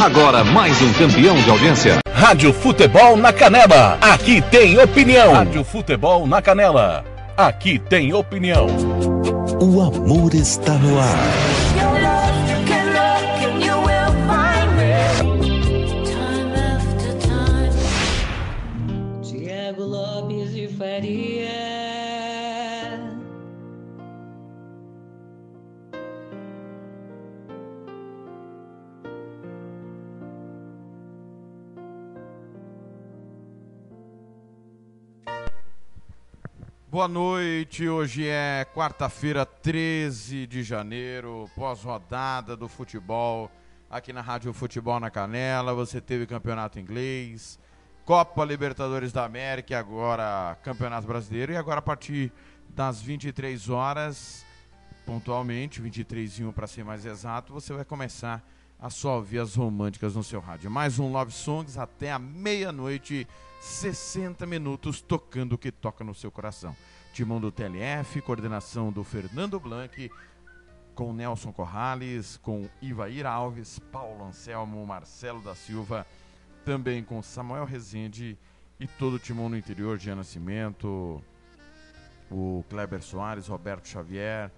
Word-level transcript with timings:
Agora 0.00 0.42
mais 0.42 0.80
um 0.80 0.90
campeão 0.94 1.36
de 1.36 1.50
audiência. 1.50 1.98
Rádio 2.10 2.54
Futebol 2.54 3.18
na 3.18 3.34
Canela. 3.34 3.98
Aqui 4.00 4.40
tem 4.40 4.78
opinião. 4.78 5.34
Rádio 5.34 5.62
Futebol 5.62 6.26
na 6.26 6.40
Canela. 6.40 7.04
Aqui 7.36 7.78
tem 7.78 8.10
opinião. 8.14 8.66
O 9.60 9.82
amor 9.82 10.34
está 10.34 10.72
no 10.72 10.98
ar. 10.98 11.69
Boa 36.90 37.06
noite, 37.06 37.88
hoje 37.88 38.26
é 38.26 38.66
quarta-feira, 38.74 39.46
13 39.46 40.44
de 40.44 40.64
janeiro, 40.64 41.48
pós-rodada 41.54 42.56
do 42.56 42.66
futebol 42.66 43.48
aqui 43.88 44.12
na 44.12 44.20
Rádio 44.20 44.52
Futebol 44.52 44.98
na 44.98 45.08
Canela. 45.08 45.72
Você 45.72 46.00
teve 46.00 46.26
campeonato 46.26 46.80
inglês, 46.80 47.60
Copa 48.04 48.44
Libertadores 48.44 49.12
da 49.12 49.24
América, 49.24 49.78
agora 49.78 50.58
Campeonato 50.64 51.06
Brasileiro. 51.06 51.52
E 51.52 51.56
agora, 51.56 51.78
a 51.78 51.82
partir 51.82 52.32
das 52.70 53.00
23 53.00 53.68
horas, 53.68 54.44
pontualmente, 55.06 55.80
23 55.80 56.40
e 56.40 56.44
1 56.44 56.50
para 56.50 56.66
ser 56.66 56.84
mais 56.84 57.06
exato, 57.06 57.52
você 57.52 57.72
vai 57.72 57.84
começar 57.84 58.44
a 58.80 58.90
só 58.90 59.18
ouvir 59.18 59.38
as 59.38 59.54
românticas 59.54 60.16
no 60.16 60.24
seu 60.24 60.40
rádio. 60.40 60.68
Mais 60.68 60.98
um 60.98 61.12
Love 61.12 61.30
Songs 61.30 61.78
até 61.78 62.10
a 62.10 62.18
meia-noite, 62.18 63.28
60 63.60 64.44
minutos 64.46 65.02
tocando 65.02 65.52
o 65.52 65.58
que 65.58 65.70
toca 65.70 66.02
no 66.02 66.14
seu 66.14 66.30
coração. 66.30 66.74
Timão 67.12 67.38
do 67.38 67.52
TLF, 67.52 68.22
coordenação 68.22 68.90
do 68.90 69.04
Fernando 69.04 69.60
Blanc, 69.60 70.10
com 70.94 71.12
Nelson 71.12 71.52
Corrales, 71.52 72.38
com 72.38 72.66
Ivair 72.80 73.26
Alves, 73.26 73.78
Paulo 73.78 74.24
Anselmo, 74.24 74.86
Marcelo 74.86 75.42
da 75.42 75.54
Silva, 75.54 76.06
também 76.64 77.04
com 77.04 77.22
Samuel 77.22 77.66
Rezende 77.66 78.38
e 78.78 78.86
todo 78.86 79.14
o 79.14 79.18
timão 79.18 79.50
no 79.50 79.58
interior, 79.58 79.98
Jean 79.98 80.16
Nascimento, 80.16 81.22
o 82.30 82.64
Kleber 82.70 83.02
Soares, 83.02 83.46
Roberto 83.46 83.88
Xavier, 83.88 84.50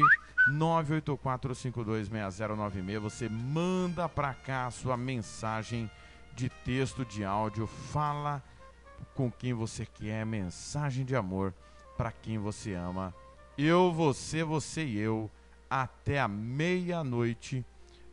984526096. 0.52 3.00
Você 3.00 3.28
manda 3.28 4.08
pra 4.08 4.34
cá 4.34 4.68
a 4.68 4.72
sua 4.72 4.96
mensagem 4.96 5.92
de 6.34 6.50
texto, 6.50 7.04
de 7.04 7.26
áudio, 7.26 7.68
fala 7.68 8.42
com 9.14 9.30
quem 9.30 9.54
você 9.54 9.86
quer, 9.86 10.26
mensagem 10.26 11.04
de 11.04 11.14
amor 11.16 11.54
para 11.98 12.12
quem 12.12 12.38
você 12.38 12.74
ama. 12.74 13.14
Eu, 13.58 13.92
você, 13.92 14.44
você 14.44 14.86
e 14.86 14.98
eu, 14.98 15.30
até 15.70 16.20
a 16.20 16.30
meia-noite, 16.30 17.66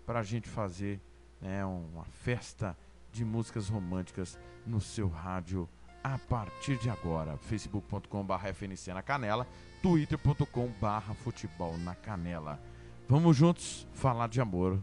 para 0.04 0.20
a 0.20 0.24
gente 0.24 0.48
fazer 0.48 1.00
né, 1.40 1.64
uma 1.64 2.04
festa 2.04 2.76
de 3.12 3.24
músicas 3.24 3.68
românticas 3.68 4.38
no 4.66 4.80
seu 4.80 5.08
rádio 5.08 5.68
a 6.14 6.18
partir 6.18 6.76
de 6.78 6.88
agora. 6.88 7.36
facebook.com.br 7.36 8.46
FNC 8.52 8.92
na 8.92 9.02
Canela, 9.02 9.46
twitter.com.br 9.82 11.12
Futebol 11.22 11.76
na 11.78 11.94
Canela. 11.94 12.60
Vamos 13.08 13.36
juntos 13.36 13.86
falar 13.94 14.28
de 14.28 14.40
amor 14.40 14.78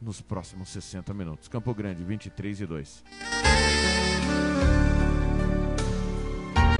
nos 0.00 0.20
próximos 0.20 0.68
60 0.70 1.12
minutos. 1.12 1.48
Campo 1.48 1.74
Grande, 1.74 2.02
23 2.04 2.60
e 2.60 2.66
2. 2.66 3.04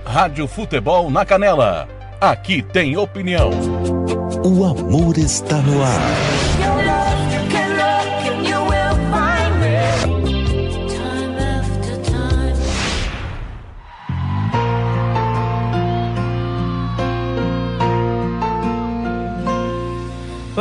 Rádio 0.05 0.47
Futebol 0.49 1.11
na 1.11 1.25
Canela. 1.25 1.89
Aqui 2.21 2.63
tem 2.63 2.97
opinião. 2.97 3.51
O 4.45 4.65
amor 4.65 5.19
está 5.19 5.61
no 5.63 5.83
ar. 5.83 6.28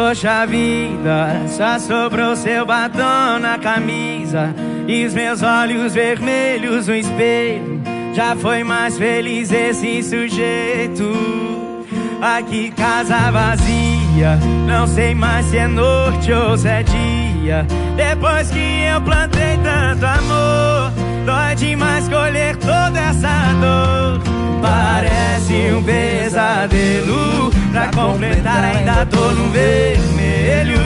Poxa 0.07 0.45
vida, 0.45 1.43
só 1.49 1.77
sobrou 1.77 2.33
seu 2.33 2.65
batom 2.65 3.39
na 3.41 3.57
camisa. 3.61 4.55
E 4.87 5.05
os 5.05 5.13
meus 5.13 5.43
olhos 5.43 5.93
vermelhos 5.93 6.87
no 6.87 6.95
espelho. 6.95 7.81
Já 8.13 8.33
foi 8.33 8.63
mais 8.63 8.97
feliz 8.97 9.51
esse 9.51 10.01
sujeito. 10.01 11.11
Aqui 12.21 12.71
casa 12.71 13.29
vazia. 13.31 14.39
Não 14.65 14.87
sei 14.87 15.13
mais 15.13 15.45
se 15.47 15.57
é 15.57 15.67
noite 15.67 16.31
ou 16.31 16.57
se 16.57 16.69
é 16.69 16.83
dia. 16.83 17.67
Depois 17.97 18.49
que 18.49 18.83
eu 18.83 19.01
plantei 19.01 19.57
tanto 19.61 20.05
amor 20.05 20.93
Dói 21.25 21.55
demais 21.55 22.07
colher 22.07 22.55
toda 22.55 22.97
essa 22.97 23.53
dor. 23.59 24.21
Parece 24.61 25.73
um 25.73 25.83
pesadelo 25.83 27.56
Pra 27.77 27.91
completar 27.91 28.63
ainda 28.63 29.05
tô 29.05 29.29
no 29.33 29.51
vermelho. 29.51 30.81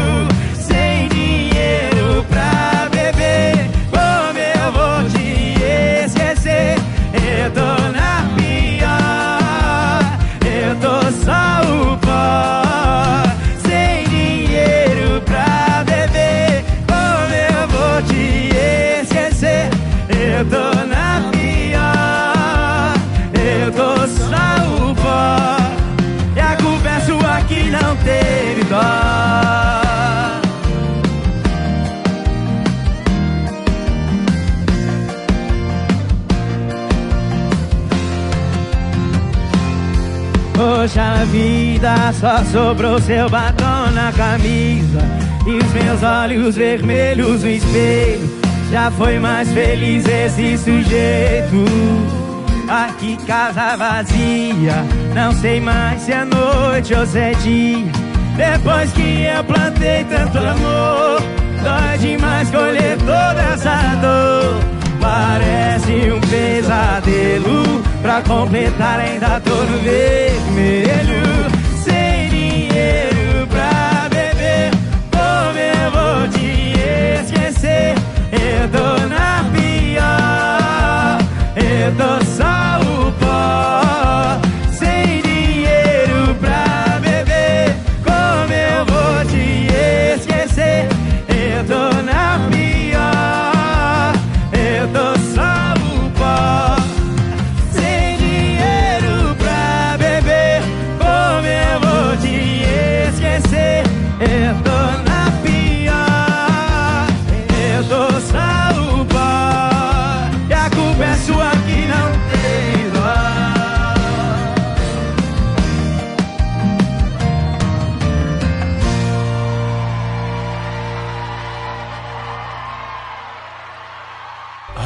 Sem 0.59 1.07
dinheiro 1.07 2.25
pra 2.29 2.90
beber. 2.91 3.69
Como 3.90 4.38
eu 4.38 4.72
vou 4.74 5.09
te 5.09 5.56
esquecer? 6.06 6.75
Eu 7.13 7.50
tô 7.52 7.62
na 7.94 8.29
pior. 8.35 10.03
Eu 10.46 10.75
tô 10.81 11.00
só 11.24 11.62
o 11.63 11.97
dó 28.81 29.12
Poxa 40.53 41.25
vida, 41.25 42.12
só 42.14 42.44
sobrou 42.46 43.00
seu 43.00 43.30
batom 43.30 43.91
na 43.94 44.12
camisa 44.12 45.02
E 45.46 45.58
os 45.58 45.74
meus 45.74 46.03
olhos 46.03 46.56
vermelhos 46.56 47.44
no 47.44 47.50
espelho. 47.50 48.41
Já 48.72 48.90
foi 48.91 49.20
mais 49.20 49.52
feliz 49.52 50.06
esse 50.08 50.58
sujeito. 50.58 51.66
Aqui 52.70 53.18
casa 53.28 53.75
vazia 53.75 54.86
Não 55.14 55.34
sei 55.34 55.59
mais 55.59 56.02
se 56.03 56.14
é 56.14 56.24
noite 56.24 56.94
ou 56.94 57.06
se 57.06 57.20
é 57.20 57.31
dia 57.34 58.01
Depois 58.41 58.91
que 58.94 59.25
eu 59.25 59.44
plantei 59.44 60.03
tanto 60.06 60.40
amor 60.40 61.22
Dói 61.63 61.97
demais 62.00 62.50
colher 62.50 62.97
toda 62.97 63.40
essa 63.53 63.96
dor. 64.02 64.59
Parece 65.00 66.12
um 66.12 66.19
pesadelo 66.22 67.84
Pra 68.02 68.20
completar 68.23 68.99
ainda 68.99 69.40
tô 69.41 69.53
no 69.53 69.78
vermelho. 69.78 71.22
Sem 71.84 72.29
dinheiro 72.29 73.46
pra 73.47 74.09
beber 74.09 74.72
Como 75.11 75.59
eu 75.59 75.91
vou 75.91 76.28
te 76.29 76.73
esquecer? 77.22 77.94
Eu 78.32 78.67
tô 78.70 79.08
na 79.08 79.46
pior 79.53 81.20
Eu 81.55 81.96
tô 81.96 82.26
só 82.26 82.81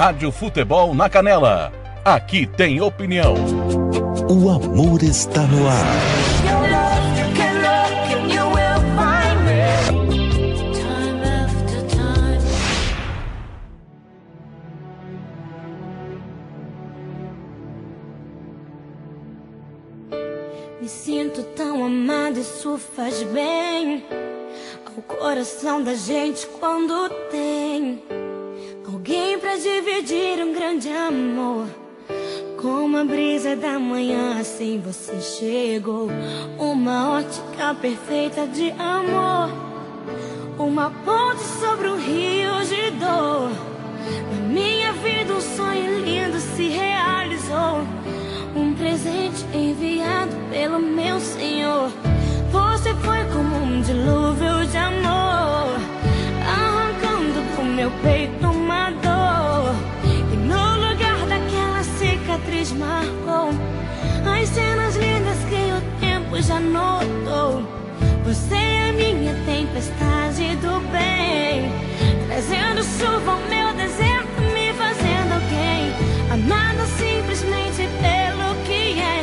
Rádio 0.05 0.31
Futebol 0.31 0.93
na 0.93 1.09
Canela. 1.09 1.73
Aqui 2.05 2.45
tem 2.45 2.79
opinião. 2.79 3.33
O 4.29 4.51
amor 4.51 5.01
está 5.01 5.41
no 5.41 5.67
ar. 5.67 5.83
Me 20.79 20.87
sinto 20.87 21.41
tão 21.55 21.83
amada, 21.83 22.39
isso 22.39 22.77
faz 22.77 23.23
bem 23.23 24.05
ao 24.85 25.01
coração 25.01 25.81
da 25.81 25.95
gente 25.95 26.45
quando 26.59 27.09
tem 27.31 27.44
da 33.55 33.79
manhã, 33.79 34.39
assim 34.39 34.81
você 34.83 35.19
chegou. 35.21 36.09
Uma 36.57 37.17
ótica 37.17 37.73
perfeita 37.81 38.45
de 38.47 38.71
amor. 38.71 39.49
Uma 40.57 40.89
ponte 40.89 41.41
sobre 41.59 41.89
um 41.89 41.97
rio 41.97 42.63
de 42.65 42.91
dor. 42.91 43.51
Na 44.31 44.47
minha 44.49 44.93
vida, 44.93 45.33
um 45.33 45.41
sonho 45.41 45.99
lindo 45.99 46.39
se 46.39 46.67
realizou. 46.69 47.81
Um 48.55 48.73
presente 48.73 49.45
enviado 49.53 50.35
pelo 50.51 50.79
meu 50.79 51.19
Senhor. 51.19 51.89
Você 52.51 52.93
foi 52.95 53.23
como 53.33 53.55
um 53.55 53.81
dilúvio 53.81 54.65
de 54.67 54.77
amor, 54.77 55.75
arrancando 56.47 57.55
do 57.55 57.63
meu 57.63 57.91
peito 58.01 58.44
tempo 66.65 66.71
já 66.71 66.71
notou. 66.71 67.63
Você 68.23 68.55
é 68.55 68.91
minha 68.91 69.33
tempestade 69.45 70.55
do 70.57 70.79
bem, 70.91 71.71
trazendo 72.27 72.83
chuva 72.83 73.31
ao 73.31 73.39
meu 73.41 73.73
deserto, 73.73 74.41
me 74.53 74.73
fazendo 74.73 75.33
alguém 75.33 75.93
amada 76.31 76.85
simplesmente 76.97 77.87
pelo 78.01 78.55
que 78.65 78.99
é. 78.99 79.15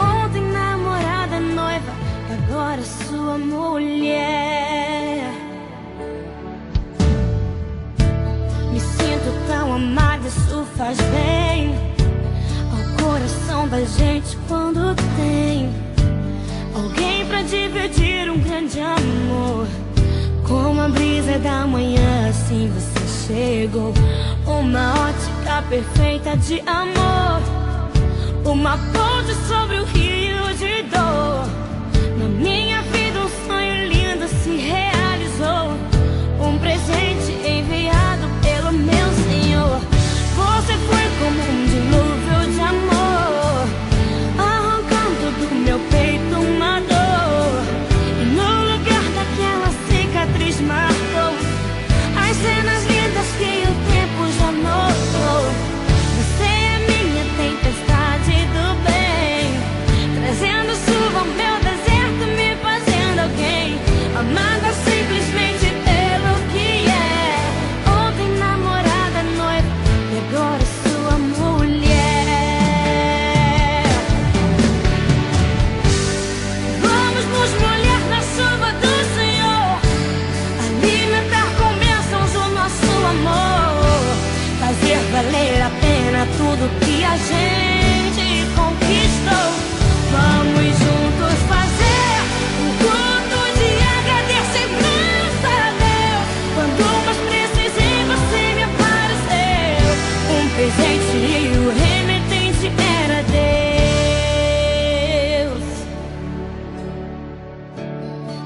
Ontem 0.00 0.42
namorada, 0.42 1.40
noiva, 1.40 1.92
agora 2.30 2.82
sua 2.82 3.38
mulher. 3.38 5.22
Me 8.70 8.80
sinto 8.80 9.46
tão 9.46 9.72
amada, 9.72 10.28
isso 10.28 10.66
faz 10.76 10.98
bem 11.00 11.74
ao 12.70 13.04
coração 13.04 13.68
da 13.68 13.80
gente 13.80 14.36
quando 14.46 14.94
tem 15.16 15.87
alguém 16.78 17.26
pra 17.26 17.42
dividir 17.42 18.30
um 18.30 18.38
grande 18.38 18.80
amor. 18.80 19.66
Como 20.46 20.80
a 20.80 20.88
brisa 20.88 21.38
da 21.38 21.66
manhã, 21.66 22.28
assim 22.28 22.72
você 22.72 23.26
chegou. 23.26 23.92
Uma 24.46 24.94
ótica 25.08 25.62
perfeita 25.68 26.36
de 26.36 26.60
amor. 26.60 27.42
Uma 28.44 28.78
ponte 28.78 29.34
sobre 29.46 29.78
o 29.78 29.84
rio 29.84 30.07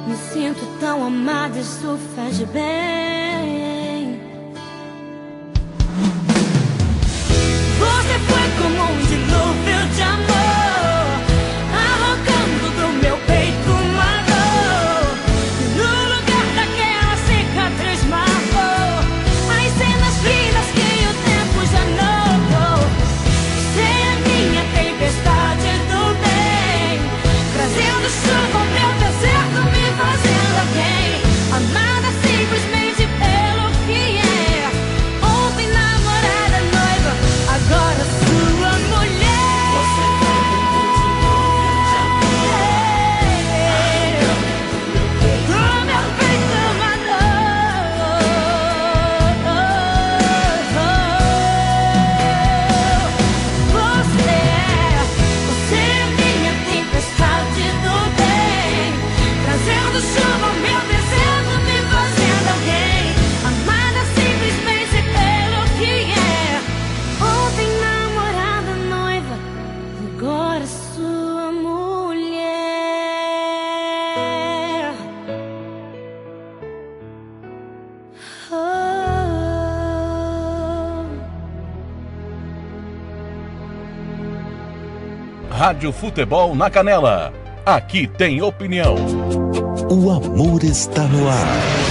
Me 0.06 0.16
sinto 0.16 0.60
tão 0.80 1.04
amada, 1.04 1.58
isso 1.58 1.96
faz 2.14 2.38
bem. 2.40 3.21
Rádio 85.72 85.90
Futebol 85.90 86.54
na 86.54 86.68
Canela. 86.68 87.32
Aqui 87.64 88.06
tem 88.06 88.42
opinião. 88.42 88.94
O 89.90 90.10
amor 90.10 90.62
está 90.62 91.04
no 91.04 91.26
ar. 91.26 91.81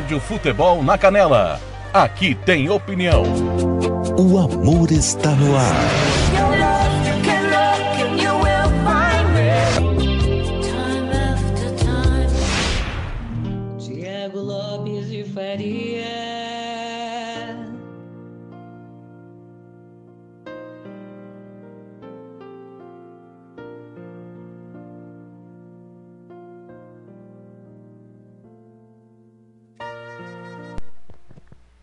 Rádio 0.00 0.18
Futebol 0.18 0.82
na 0.82 0.96
Canela. 0.96 1.60
Aqui 1.92 2.34
tem 2.34 2.70
opinião. 2.70 3.22
O 4.18 4.38
amor 4.38 4.90
está 4.90 5.30
no 5.32 5.54
ar. 5.54 6.09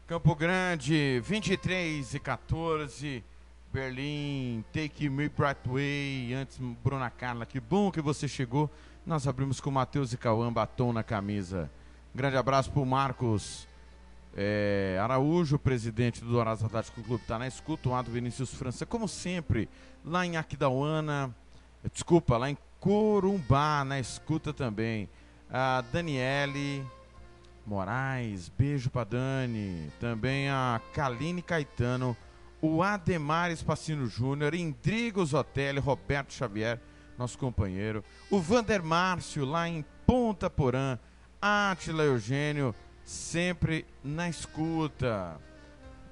Campo 0.08 0.34
Grande, 0.34 1.20
23 1.20 2.14
e 2.14 2.20
14. 2.20 3.22
Berlim, 3.74 4.64
Take 4.72 5.10
Me 5.10 5.28
Brightway. 5.28 6.34
Antes, 6.34 6.58
Bruna 6.82 7.10
Carla, 7.10 7.46
que 7.46 7.60
bom 7.60 7.92
que 7.92 8.00
você 8.00 8.26
chegou. 8.26 8.72
Nós 9.06 9.28
abrimos 9.28 9.60
com 9.60 9.70
Matheus 9.70 10.14
e 10.14 10.18
Cauã, 10.18 10.52
batom 10.52 10.94
na 10.94 11.04
camisa. 11.04 11.70
Grande 12.16 12.38
abraço 12.38 12.72
pro 12.72 12.86
Marcos 12.86 13.68
é, 14.34 14.98
Araújo, 15.04 15.60
presidente 15.60 16.22
do 16.22 16.32
Dourados 16.32 16.64
Atlético 16.64 17.04
Clube, 17.04 17.24
está 17.24 17.38
na 17.38 17.46
escuta. 17.46 17.90
O 17.90 17.94
Ado 17.94 18.10
Vinícius 18.10 18.54
França, 18.54 18.86
como 18.86 19.10
sempre, 19.10 19.68
lá 20.06 20.26
em 20.26 20.38
Aquidauana. 20.38 21.36
Desculpa, 21.92 22.38
lá 22.38 22.50
em 22.50 22.58
Corumbá, 22.80 23.84
na 23.84 24.00
escuta 24.00 24.54
também. 24.54 25.10
A 25.50 25.84
Daniele. 25.92 26.86
Moraes, 27.68 28.48
beijo 28.48 28.90
pra 28.90 29.04
Dani. 29.04 29.92
Também 30.00 30.50
a 30.50 30.80
Kaline 30.94 31.42
Caetano, 31.42 32.16
o 32.62 32.82
Ademar 32.82 33.52
Espacino 33.52 34.08
Júnior, 34.08 34.56
Indrigo 34.56 35.24
Zotelli, 35.26 35.80
Roberto 35.80 36.34
Xavier, 36.34 36.80
nosso 37.18 37.38
companheiro. 37.38 38.04
O 38.32 38.40
Vander 38.40 38.82
Márcio, 38.82 39.44
lá 39.44 39.68
em 39.68 39.84
Ponta 40.06 40.50
Porã. 40.50 40.98
Átila 41.42 42.04
Eugênio, 42.04 42.74
sempre 43.04 43.86
na 44.02 44.30
escuta. 44.30 45.38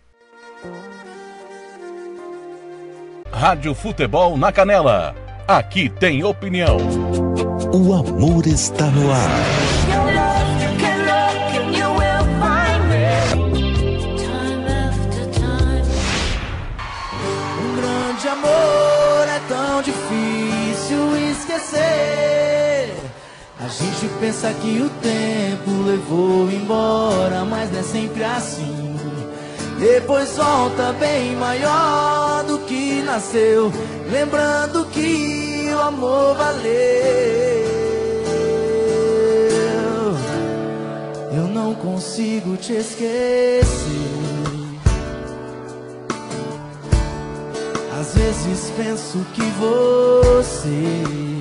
Rádio 3.33 3.75
Futebol 3.75 4.37
na 4.37 4.52
Canela. 4.52 5.16
Aqui 5.49 5.88
tem 5.88 6.23
opinião. 6.25 6.76
O 7.73 7.95
amor 7.95 8.47
está 8.47 8.90
no 8.90 9.11
ar. 9.12 9.75
Gente 23.76 24.09
pensa 24.21 24.52
que 24.54 24.80
o 24.80 24.88
tempo 24.88 25.71
levou 25.87 26.50
embora, 26.50 27.45
mas 27.45 27.71
não 27.71 27.80
é 27.80 27.83
sempre 27.83 28.25
assim. 28.25 28.97
Depois 29.78 30.35
volta 30.37 30.95
bem 30.95 31.37
maior 31.37 32.42
do 32.45 32.59
que 32.61 33.02
nasceu, 33.02 33.71
lembrando 34.11 34.87
que 34.87 35.71
o 35.75 35.78
amor 35.80 36.35
valeu. 36.37 36.66
Eu 41.37 41.49
não 41.49 41.75
consigo 41.75 42.56
te 42.56 42.73
esquecer. 42.73 43.66
Às 48.00 48.14
vezes 48.14 48.73
penso 48.76 49.18
que 49.35 49.42
você 49.59 51.36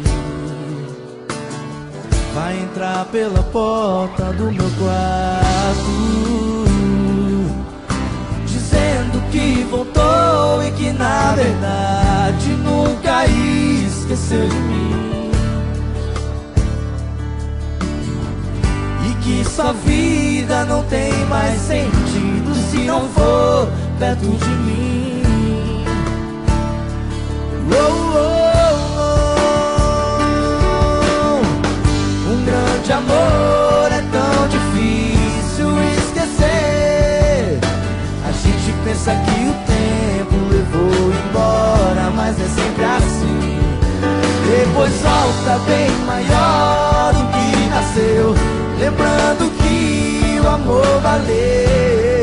vai 2.35 2.59
entrar 2.59 3.05
pela 3.05 3.41
porta 3.43 4.25
do 4.33 4.51
meu 4.51 4.69
quarto, 4.77 6.65
dizendo 8.45 9.23
que 9.31 9.63
voltou 9.71 10.61
e 10.61 10.69
que 10.71 10.91
na 10.91 11.31
verdade 11.33 12.49
nunca 12.61 13.25
esqueceu 13.25 14.49
de 14.49 14.55
mim. 14.55 15.31
E 19.09 19.13
que 19.23 19.49
sua 19.49 19.71
vida 19.71 20.65
não 20.65 20.83
tem 20.83 21.13
mais 21.27 21.57
sentido 21.61 22.53
se 22.69 22.79
não 22.79 23.07
for 23.11 23.69
perto 23.97 24.27
de 24.27 24.49
mim. 24.49 25.23
Oh, 27.71 28.17
oh, 28.17 28.34
Grande 32.85 33.03
amor 33.03 33.91
é 33.91 34.03
tão 34.11 34.47
difícil 34.47 35.69
esquecer. 35.97 37.59
A 38.23 38.31
gente 38.31 38.71
pensa 38.83 39.11
que 39.11 39.49
o 39.49 39.53
tempo 39.65 40.35
levou 40.51 41.11
embora, 41.11 42.11
mas 42.15 42.39
é 42.39 42.45
sempre 42.45 42.85
assim. 42.85 43.59
Depois 44.45 44.93
volta 45.01 45.57
bem 45.65 45.89
maior 46.05 47.11
do 47.13 47.25
que 47.31 47.69
nasceu, 47.71 48.35
lembrando 48.79 49.49
que 49.57 50.39
o 50.39 50.47
amor 50.47 51.01
valeu. 51.01 52.14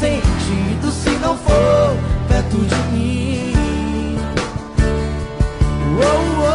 Sentido 0.00 0.90
se 0.90 1.10
não 1.18 1.36
for 1.36 1.94
perto 2.26 2.56
de 2.56 2.74
mim. 2.90 3.52
Oh, 6.00 6.06
oh, 6.40 6.48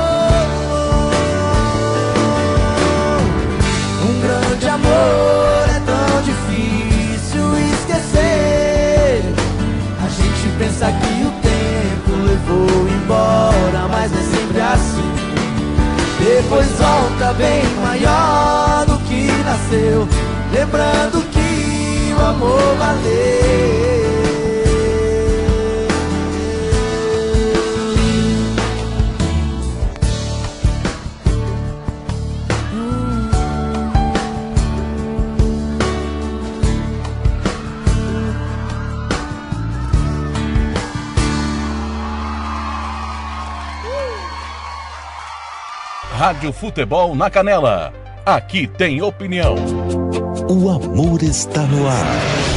oh. 3.12 4.08
Um 4.08 4.20
grande 4.20 4.68
amor 4.68 5.70
é 5.70 5.80
tão 5.86 6.24
difícil 6.24 7.46
esquecer. 7.76 9.22
A 10.04 10.08
gente 10.10 10.50
pensa 10.58 10.92
que 10.92 11.24
o 11.24 11.32
tempo 11.44 12.12
levou 12.26 12.88
embora, 12.88 13.88
mas 13.92 14.12
é 14.12 14.24
sempre 14.36 14.60
assim. 14.60 15.14
Depois 16.18 16.68
volta 16.80 17.32
bem 17.34 17.64
maior 17.84 18.86
do 18.88 18.98
que 19.06 19.28
nasceu, 19.44 20.08
lembrando 20.52 21.22
que 21.30 21.55
o 22.16 22.26
amor 22.26 22.76
valeu. 22.78 23.46
Rádio 46.26 46.52
Futebol 46.52 47.14
na 47.14 47.30
Canela. 47.30 47.94
Aqui 48.26 48.66
tem 48.66 49.00
opinião. 49.00 49.85
O 50.48 50.70
amor 50.70 51.24
está 51.24 51.66
no 51.66 51.88
ar. 51.88 52.55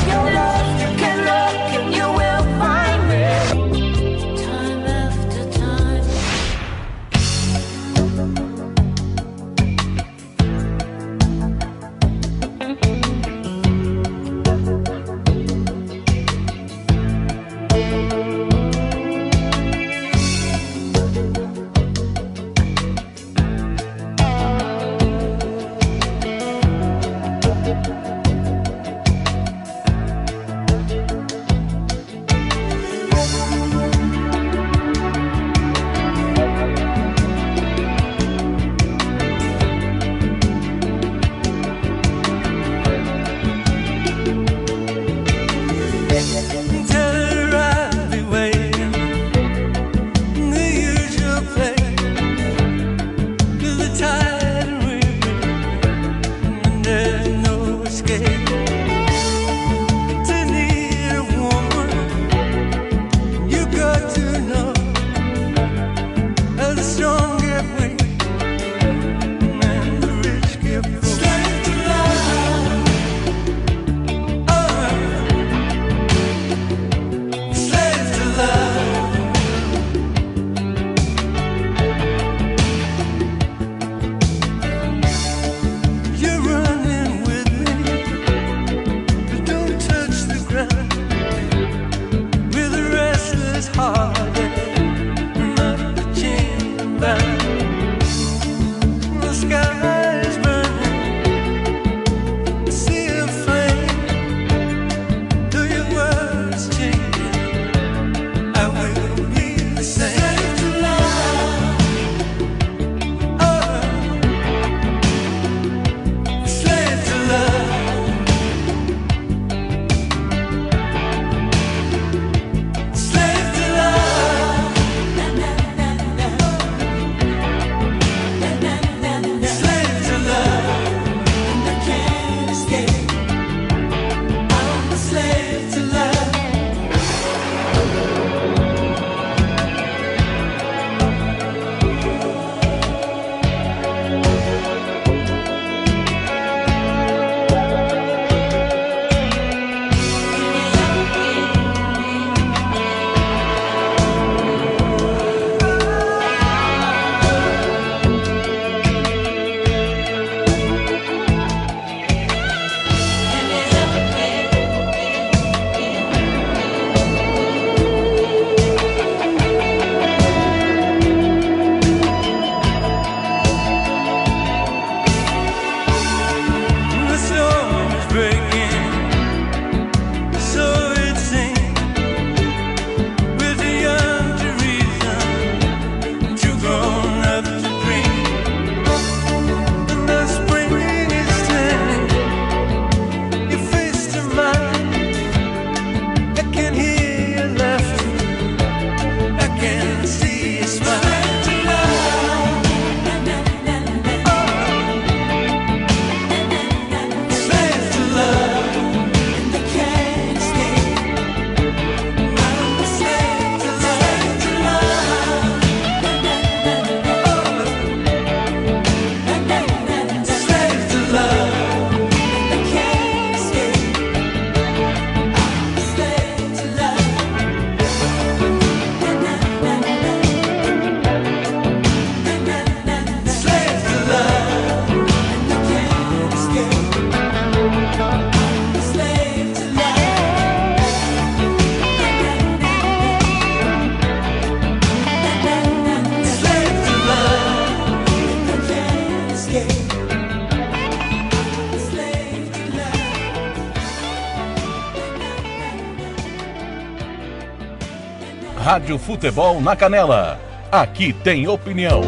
Rádio 258.88 258.98
Futebol 258.98 259.60
na 259.60 259.76
Canela. 259.76 260.40
Aqui 260.72 261.12
tem 261.12 261.46
opinião. 261.46 262.00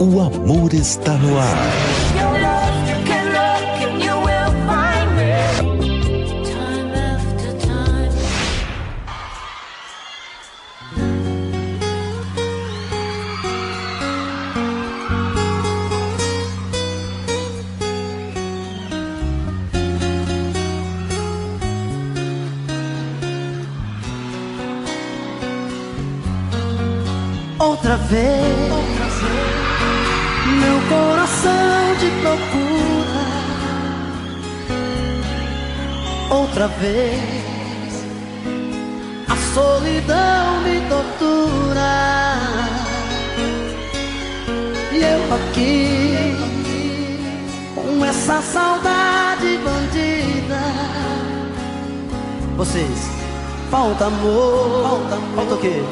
O 0.00 0.22
amor 0.22 0.72
está 0.72 1.12
no 1.12 1.38
ar. 1.38 1.91
Vez, 28.12 29.14
meu 30.60 30.78
coração 30.90 31.96
te 31.98 32.10
procura. 32.20 32.72
outra 36.30 36.68
vez. 36.68 38.04
A 39.28 39.36
solidão 39.54 40.60
me 40.60 40.80
tortura. 40.90 41.92
E 44.92 44.98
eu 44.98 45.34
aqui, 45.34 46.36
com 47.74 48.04
essa 48.04 48.42
saudade 48.42 49.58
bandida. 49.64 50.60
Vocês, 52.56 53.10
falta 53.70 54.04
amor, 54.06 54.82
falta, 54.82 55.14
amor. 55.14 55.34
falta 55.36 55.54
o 55.54 55.58
quê? 55.58 55.82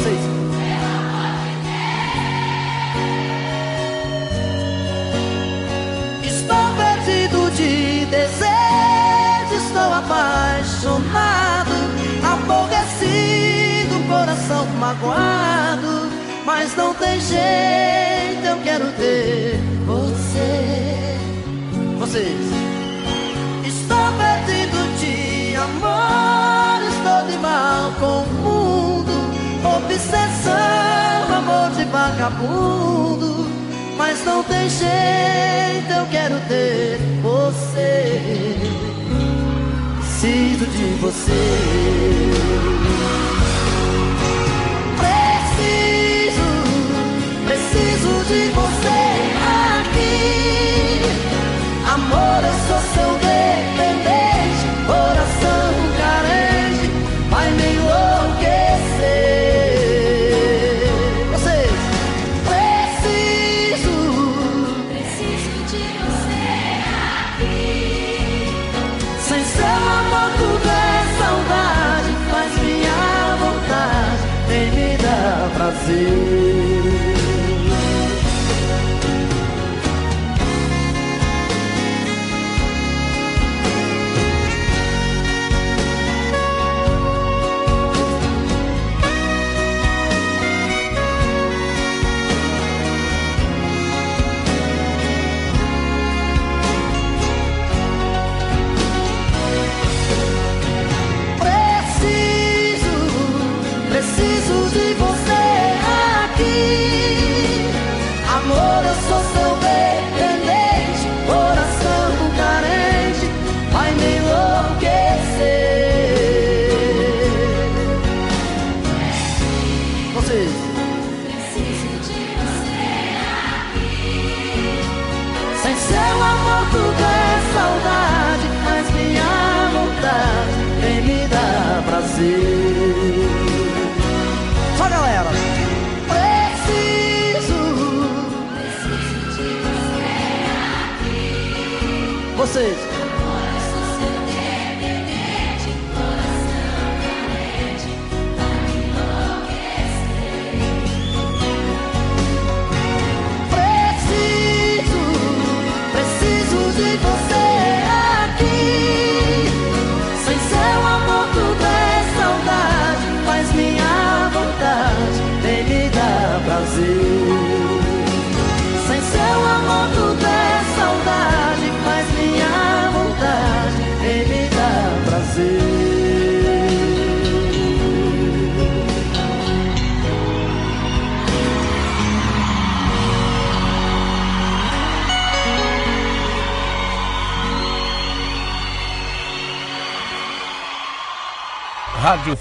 Vocês. 0.00 0.20
Estou 6.24 6.56
perdido 6.76 7.50
de 7.54 8.06
desejo, 8.06 9.66
estou 9.66 9.92
apaixonado, 9.92 11.70
aborrecido, 12.24 14.08
coração 14.08 14.66
magoado. 14.78 16.10
Mas 16.44 16.74
não 16.76 16.94
tem 16.94 17.20
jeito, 17.20 18.46
eu 18.46 18.56
quero 18.62 18.90
ter 18.92 19.60
você. 19.86 21.18
Vocês. 21.98 22.49
Vagabundo. 32.40 33.46
Mas 33.96 34.24
não 34.24 34.42
tem 34.42 34.68
jeito, 34.68 35.92
eu 35.92 36.06
quero 36.10 36.40
ter 36.48 36.98
você. 37.22 38.56
Preciso 39.98 40.66
de 40.66 40.84
você. 41.00 41.99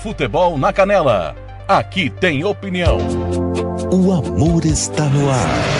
Futebol 0.01 0.57
na 0.57 0.71
Canela. 0.71 1.35
Aqui 1.67 2.09
tem 2.09 2.43
opinião. 2.45 2.97
O 3.91 4.13
amor 4.13 4.65
está 4.65 5.03
no 5.05 5.29
ar. 5.29 5.78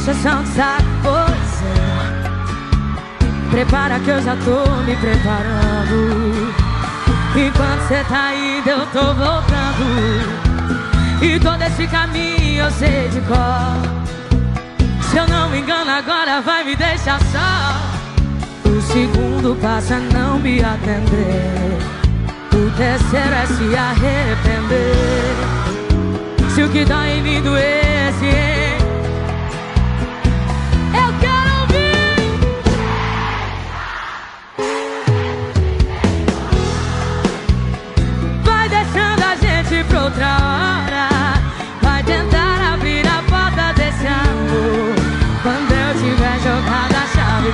A 0.00 0.02
injeção 0.02 0.42
de 0.42 0.48
saco, 0.48 0.82
pois 1.02 1.62
é. 1.62 3.50
Prepara 3.50 4.00
que 4.00 4.08
eu 4.08 4.22
já 4.22 4.34
tô 4.36 4.64
me 4.86 4.96
preparando. 4.96 6.54
Enquanto 7.36 7.86
cê 7.86 8.02
tá 8.08 8.34
indo, 8.34 8.66
eu 8.70 8.86
tô 8.86 9.12
voltando. 9.12 10.24
E 11.20 11.38
todo 11.38 11.60
esse 11.62 11.86
caminho 11.86 12.64
eu 12.64 12.70
sei 12.70 13.08
de 13.08 13.20
cor. 13.20 13.76
Se 15.02 15.18
eu 15.18 15.28
não 15.28 15.50
me 15.50 15.58
engano, 15.58 15.90
agora 15.90 16.40
vai 16.40 16.64
me 16.64 16.74
deixar 16.74 17.20
só. 17.24 17.76
O 18.70 18.80
segundo 18.80 19.54
passo 19.60 19.92
é 19.92 20.00
não 20.14 20.38
me 20.38 20.64
atender. 20.64 21.78
O 22.54 22.70
terceiro 22.74 23.34
é 23.34 23.46
se 23.46 23.76
arrepender. 23.76 25.36
Se 26.54 26.62
o 26.62 26.70
que 26.70 26.86
dói 26.86 27.18
em 27.18 27.22
mim 27.22 27.42
doesse, 27.42 28.24
eu 28.24 28.49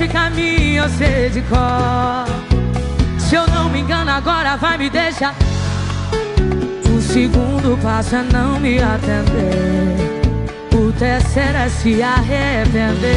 esse 0.00 0.08
caminho 0.08 0.84
eu 0.84 0.88
sei 0.88 1.28
de 1.28 1.42
cor. 1.42 2.24
Se 3.18 3.34
eu 3.34 3.46
não 3.48 3.68
me 3.68 3.80
engano, 3.80 4.10
agora 4.10 4.56
vai 4.56 4.78
me 4.78 4.88
deixar. 4.88 5.34
O 6.88 7.00
segundo 7.02 7.78
passo 7.82 8.16
é 8.16 8.22
não 8.22 8.58
me 8.58 8.78
atender. 8.78 10.22
O 10.74 10.90
terceiro 10.92 11.58
é 11.58 11.68
se 11.68 12.02
arrepender. 12.02 13.10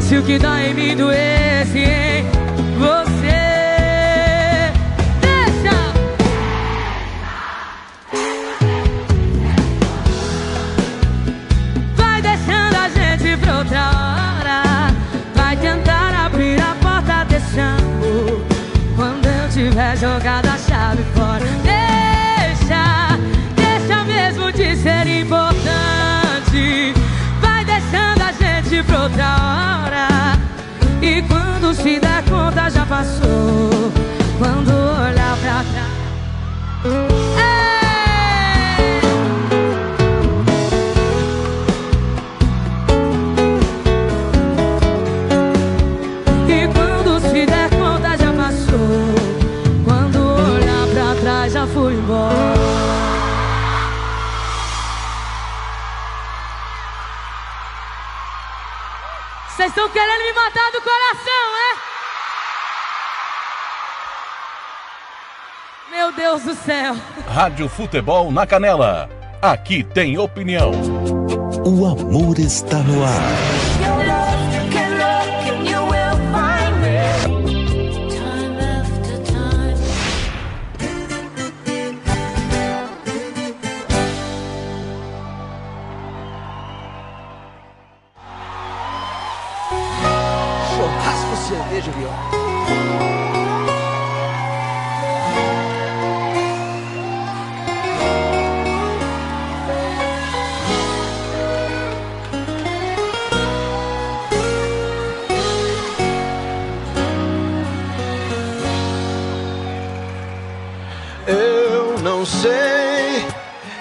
Se 0.00 0.16
o 0.18 0.22
que 0.22 0.38
dói 0.38 0.68
em 0.68 0.74
mim 0.74 0.96
doesse 0.96 1.78
em 1.80 2.33
Tiver 19.74 19.96
jogado 19.96 20.46
a 20.46 20.56
chave 20.56 21.02
fora. 21.16 21.44
Deixa, 21.64 23.18
deixa 23.56 24.04
mesmo 24.04 24.52
de 24.52 24.76
ser 24.76 25.04
importante. 25.08 26.94
Vai 27.40 27.64
deixando 27.64 28.22
a 28.22 28.30
gente 28.30 28.84
pra 28.84 29.02
outra 29.02 29.24
hora. 29.24 30.08
E 31.02 31.22
quando 31.22 31.74
se 31.74 31.98
der 31.98 32.22
conta 32.30 32.70
já 32.70 32.86
passou. 32.86 33.90
Quando 34.38 34.70
olhar 34.70 35.36
pra 35.38 35.64
trás. 35.64 37.33
Estão 59.84 59.88
querendo 59.90 60.24
me 60.24 60.32
matar 60.32 60.70
do 60.72 60.80
coração, 60.80 61.56
é? 61.56 61.74
Meu 65.90 66.12
Deus 66.12 66.42
do 66.42 66.54
céu. 66.54 66.96
Rádio 67.26 67.68
Futebol 67.68 68.32
na 68.32 68.46
Canela. 68.46 69.08
Aqui 69.42 69.82
tem 69.84 70.18
opinião. 70.18 70.72
O 71.64 71.86
amor 71.86 72.38
está 72.38 72.78
no 72.78 73.04
ar. 73.04 74.23
Cerveja, 91.74 91.90
viola. 91.90 92.14
Eu 111.26 111.98
não 112.02 112.24
sei 112.24 113.26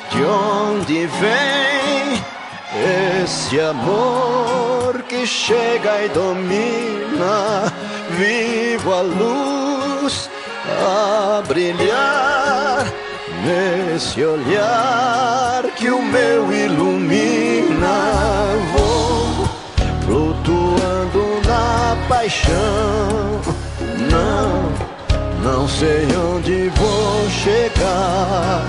de 0.09 0.23
onde 0.23 1.05
vem 1.05 2.23
esse 3.23 3.59
amor 3.59 5.03
que 5.07 5.27
chega 5.27 6.05
e 6.05 6.09
domina. 6.09 7.72
Vivo 8.17 8.93
a 8.93 9.01
luz 9.01 10.29
a 10.67 11.41
brilhar 11.47 12.85
nesse 13.45 14.23
olhar 14.23 15.63
que 15.75 15.89
o 15.89 16.01
meu 16.01 16.51
ilumina. 16.51 17.97
Vou 18.73 19.47
flutuando 20.05 21.41
na 21.47 21.97
paixão. 22.07 23.41
Não 24.09 24.93
não 25.43 25.67
sei 25.67 26.07
onde 26.15 26.69
vou 26.69 27.29
chegar. 27.29 28.65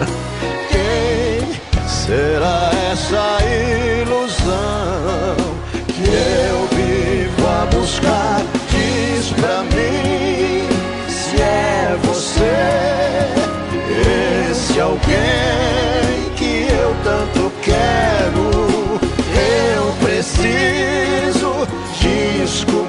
Quem 0.69 1.87
será 1.87 2.71
essa 2.93 3.39
ilusão 4.01 5.37
que 5.87 6.05
eu 6.05 6.67
vivo 6.77 7.47
a 7.47 7.67
buscar? 7.67 8.44
Alguém 14.95 16.31
que 16.37 16.69
eu 16.73 16.95
tanto 17.03 17.53
quero. 17.63 18.51
Eu 19.77 19.93
preciso 20.05 21.67
descobrir 22.01 22.87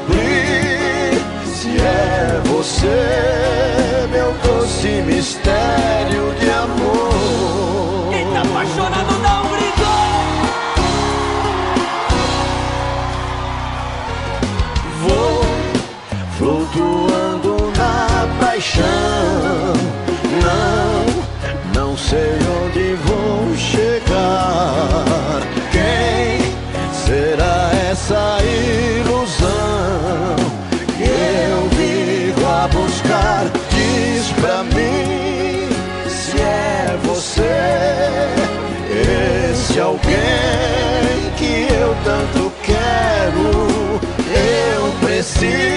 se 1.45 1.69
é 1.77 2.41
você, 2.45 3.74
pra 34.41 34.63
mim 34.63 35.69
se 36.07 36.39
é 36.39 36.97
você, 37.03 37.41
esse 39.51 39.79
alguém 39.79 40.15
que 41.37 41.67
eu 41.73 41.95
tanto 42.03 42.51
quero. 42.63 43.99
Eu 44.75 44.91
preciso 45.05 45.74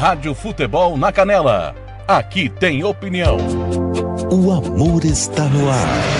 Rádio 0.00 0.34
Futebol 0.34 0.96
na 0.96 1.12
Canela. 1.12 1.74
Aqui 2.08 2.48
tem 2.48 2.82
opinião. 2.82 3.36
O 4.32 4.50
amor 4.50 5.04
está 5.04 5.44
no 5.44 5.68
ar. 5.68 6.19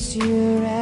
You're 0.00 0.79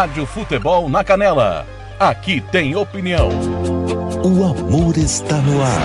Rádio 0.00 0.24
Futebol 0.24 0.88
na 0.88 1.04
Canela. 1.04 1.66
Aqui 1.98 2.40
tem 2.40 2.74
opinião. 2.74 3.28
O 4.24 4.44
amor 4.46 4.96
está 4.96 5.36
no 5.42 5.62
ar. 5.62 5.78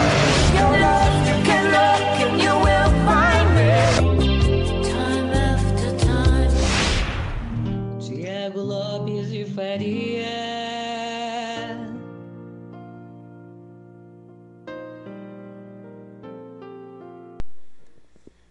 Tiago 7.99 8.61
Lopes 8.61 9.31
de 9.31 9.43
Faria. 9.43 10.25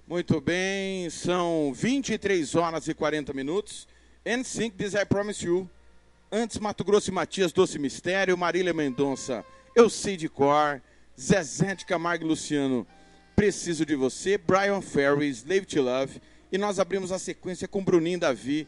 Muito 0.06 0.42
bem, 0.42 1.08
são 1.08 1.72
23 1.74 2.54
horas 2.54 2.86
e 2.86 2.92
40 2.92 3.32
minutos. 3.32 3.93
NSYNC, 4.24 4.76
This 4.76 4.94
I 4.94 5.04
Promise 5.04 5.44
You. 5.44 5.68
Antes, 6.32 6.58
Mato 6.58 6.82
Grosso 6.82 7.10
e 7.10 7.12
Matias, 7.12 7.52
Doce 7.52 7.78
Mistério. 7.78 8.36
Marília 8.38 8.72
Mendonça, 8.72 9.44
Eu 9.76 9.90
Sei 9.90 10.16
de 10.16 10.28
Cor. 10.28 10.80
Zezé 11.20 11.74
de 11.74 11.84
Camargo 11.84 12.24
e 12.24 12.28
Luciano, 12.28 12.86
Preciso 13.36 13.86
de 13.86 13.94
Você. 13.94 14.36
Brian 14.36 14.80
Ferry, 14.80 15.28
Slave 15.28 15.66
to 15.66 15.82
Love. 15.82 16.20
E 16.50 16.58
nós 16.58 16.78
abrimos 16.80 17.12
a 17.12 17.18
sequência 17.18 17.68
com 17.68 17.84
Bruninho 17.84 18.18
Davi, 18.18 18.66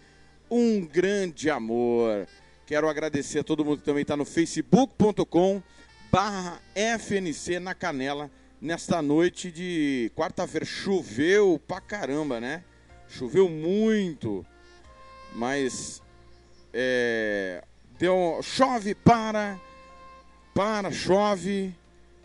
Um 0.50 0.84
Grande 0.84 1.50
Amor. 1.50 2.26
Quero 2.66 2.88
agradecer 2.88 3.40
a 3.40 3.44
todo 3.44 3.64
mundo 3.64 3.78
que 3.78 3.84
também 3.84 4.02
está 4.02 4.16
no 4.16 4.24
facebook.com 4.24 5.62
barra 6.10 6.60
FNC 6.74 7.58
na 7.58 7.74
Canela 7.74 8.30
nesta 8.60 9.00
noite 9.00 9.50
de 9.50 10.10
quarta-feira. 10.16 10.64
Choveu 10.64 11.60
pra 11.66 11.80
caramba, 11.80 12.40
né? 12.40 12.64
Choveu 13.08 13.48
muito, 13.48 14.44
mas 15.36 16.02
é, 16.72 17.62
deu 17.98 18.40
chove 18.42 18.94
para, 18.94 19.60
para 20.54 20.90
chove, 20.90 21.74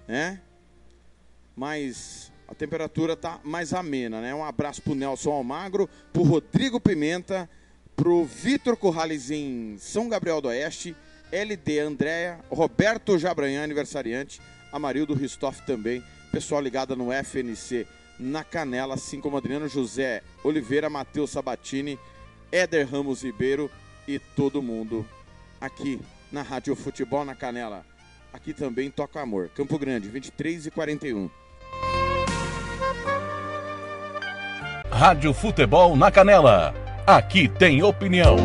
né? 0.07 0.39
Mas 1.55 2.31
a 2.47 2.55
temperatura 2.55 3.17
tá 3.17 3.39
mais 3.43 3.73
amena, 3.73 4.21
né? 4.21 4.33
Um 4.33 4.45
abraço 4.45 4.81
pro 4.81 4.95
Nelson 4.95 5.31
Almagro, 5.31 5.89
pro 6.13 6.23
Rodrigo 6.23 6.79
Pimenta, 6.79 7.49
pro 7.97 8.23
Vitor 8.23 8.77
Corrales 8.77 9.29
em 9.29 9.75
São 9.77 10.07
Gabriel 10.07 10.39
do 10.39 10.47
Oeste, 10.47 10.95
LD 11.33 11.79
Andréa, 11.79 12.39
Roberto 12.49 13.19
Jabranhã, 13.19 13.63
aniversariante, 13.63 14.41
Amarildo 14.71 15.13
Ristoff 15.13 15.61
também, 15.65 16.01
pessoal 16.31 16.61
ligado 16.61 16.95
no 16.95 17.09
FNC 17.11 17.85
na 18.17 18.43
Canela, 18.43 18.93
assim 18.93 19.19
como 19.19 19.35
Adriano 19.35 19.67
José 19.67 20.21
Oliveira, 20.43 20.89
Matheus 20.89 21.31
Sabatini, 21.31 21.99
Éder 22.51 22.87
Ramos 22.87 23.23
Ribeiro 23.23 23.71
e 24.07 24.19
todo 24.19 24.61
mundo 24.61 25.05
aqui 25.59 25.99
na 26.31 26.41
Rádio 26.41 26.75
Futebol 26.75 27.23
na 27.23 27.35
Canela. 27.35 27.85
Aqui 28.33 28.53
também 28.53 28.89
toca 28.89 29.21
amor. 29.21 29.49
Campo 29.49 29.77
Grande, 29.77 30.09
23 30.09 30.67
e 30.67 30.71
41. 30.71 31.29
Rádio 34.89 35.33
Futebol 35.33 35.95
na 35.95 36.11
Canela. 36.11 36.73
Aqui 37.07 37.47
tem 37.47 37.81
opinião. 37.83 38.35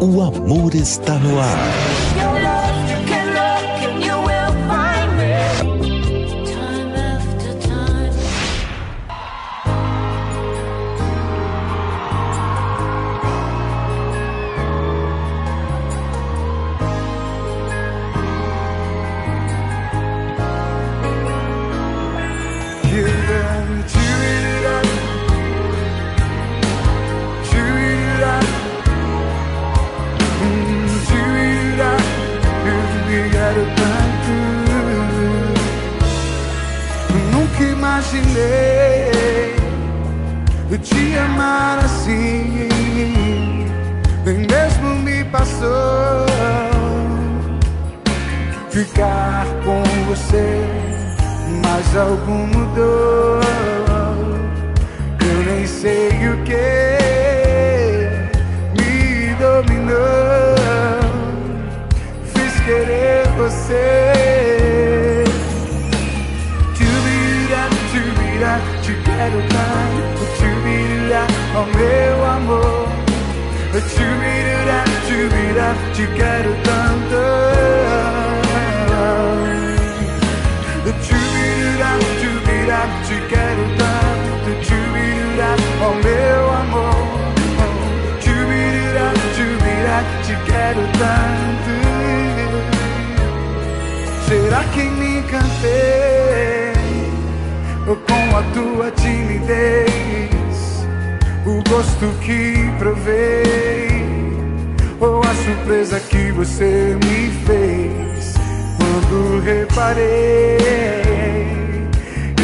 O 0.00 0.20
amor 0.20 0.74
está 0.74 1.14
no 1.18 1.40
ar. 1.40 2.01
Te 40.82 41.16
amar 41.18 41.78
assim, 41.78 42.68
nem 44.24 44.38
mesmo 44.38 44.94
me 44.96 45.24
passou 45.24 46.26
ficar 48.72 49.46
com 49.64 49.82
você, 50.06 50.66
mas 51.62 51.96
algo 51.96 52.32
mudou. 52.32 53.40
Eu 55.20 55.38
nem 55.44 55.66
sei 55.66 56.08
o 56.28 56.42
que 56.44 56.56
me 58.76 59.34
dominou, 59.34 60.56
fiz 62.34 62.54
querer 62.64 63.28
você. 63.36 65.24
Tchubirá, 66.74 67.68
tchubirá, 67.90 68.54
te 68.82 68.92
quero 69.04 69.40
tanto, 69.52 70.01
tchubirá, 70.01 70.01
oh 71.54 71.66
meu 71.76 72.24
amor. 72.24 72.88
Tchubirá, 73.72 74.84
tchubirá, 75.04 75.74
te 75.94 76.06
quero 76.08 76.52
tanto. 76.62 77.20
Tchubirá, 81.02 81.90
tchubirá, 82.18 82.80
te 83.06 83.16
quero 83.28 83.64
tanto, 83.80 84.50
tchubirá, 84.62 85.50
oh 85.80 85.94
meu 86.04 86.44
amor. 86.62 87.08
Tchubirá, 88.20 89.06
tchubirá, 89.34 89.98
te 90.24 90.34
quero 90.44 90.82
tanto. 91.00 91.72
Será 94.28 94.62
que 94.72 94.82
me 94.82 95.18
encantei 95.18 96.72
ou 97.86 97.96
com 97.96 98.36
a 98.36 98.42
tua 98.54 98.90
timidez? 98.92 100.41
O 101.44 101.62
gosto 101.68 102.06
que 102.20 102.70
provei 102.78 104.32
ou 105.00 105.20
a 105.20 105.34
surpresa 105.34 105.98
que 106.00 106.30
você 106.32 106.96
me 107.04 107.30
fez 107.44 108.34
quando 108.78 109.42
reparei 109.44 111.02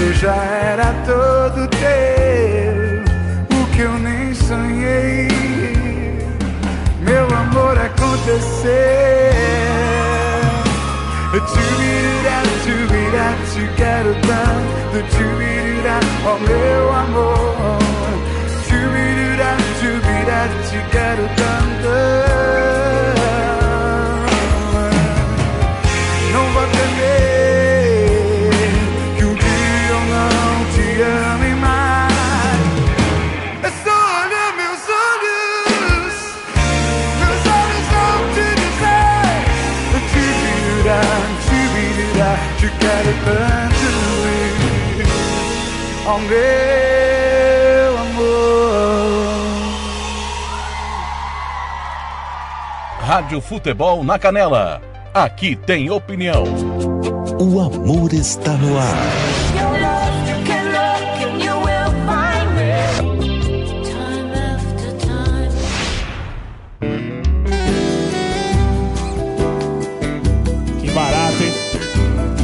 eu 0.09 0.13
já 0.15 0.35
era 0.35 0.95
todo 1.05 1.69
teu, 1.69 3.03
o 3.61 3.67
que 3.75 3.83
eu 3.83 3.99
nem 3.99 4.33
sonhei, 4.33 5.29
meu 7.01 7.27
amor 7.27 7.77
aconteceu. 7.77 8.73
Tchubirá, 11.31 12.43
tchubirá, 12.63 13.35
te 13.53 13.63
quero 13.77 14.15
tanto, 14.27 15.03
tchubirá, 15.11 16.01
oh 16.25 16.39
meu 16.39 16.93
amor. 16.93 18.08
Tchubirá, 20.29 20.49
tchubirá, 20.49 20.63
te 20.69 20.91
quero 20.91 21.23
tanto. 21.37 21.89
Não 21.89 22.28
Rádio 53.19 53.41
Futebol 53.41 54.05
na 54.05 54.17
Canela. 54.17 54.81
Aqui 55.13 55.57
tem 55.57 55.91
opinião. 55.91 56.45
O 57.41 57.61
amor 57.61 58.13
está 58.13 58.53
no 58.53 58.79
ar. 58.79 58.95
Que 70.81 70.91
barato, 70.93 71.43
hein? 71.43 71.53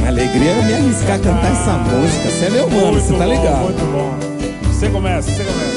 Alegria 0.05 0.51
é 0.51 0.61
me 0.61 0.73
arriscar 0.73 1.15
a 1.15 1.19
cantar 1.19 1.51
essa 1.53 1.71
música. 1.71 2.29
Você 2.29 2.45
é 2.47 2.49
meu 2.49 2.69
mano, 2.69 2.99
você 2.99 3.13
tá 3.13 3.19
bom, 3.19 3.33
ligado? 3.33 3.59
Muito 3.59 3.85
bom. 3.93 4.73
Você 4.73 4.89
começa, 4.89 5.31
você 5.31 5.43
começa. 5.45 5.74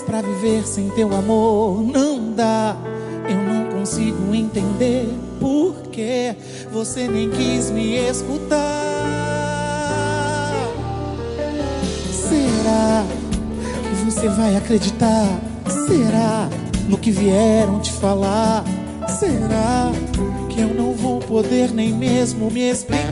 Mas 0.00 0.06
pra 0.06 0.22
viver 0.22 0.66
sem 0.66 0.88
teu 0.88 1.14
amor 1.14 1.82
não 1.82 2.32
dá. 2.32 2.74
Eu 3.28 3.36
não 3.36 3.66
consigo 3.66 4.34
entender 4.34 5.06
por 5.38 5.74
que 5.92 6.34
você 6.72 7.06
nem 7.06 7.28
quis 7.28 7.70
me 7.70 7.96
escutar. 7.96 8.56
Será 12.10 13.04
que 13.82 14.10
você 14.10 14.28
vai 14.28 14.56
acreditar? 14.56 15.26
Será 15.86 16.48
no 16.88 16.96
que 16.96 17.10
vieram 17.10 17.78
te 17.80 17.92
falar? 17.92 18.64
Será 19.06 19.92
que 20.48 20.60
eu 20.60 20.74
não 20.74 20.94
vou 20.94 21.18
poder 21.18 21.72
nem 21.72 21.92
mesmo 21.92 22.50
me 22.50 22.70
explicar? 22.70 23.04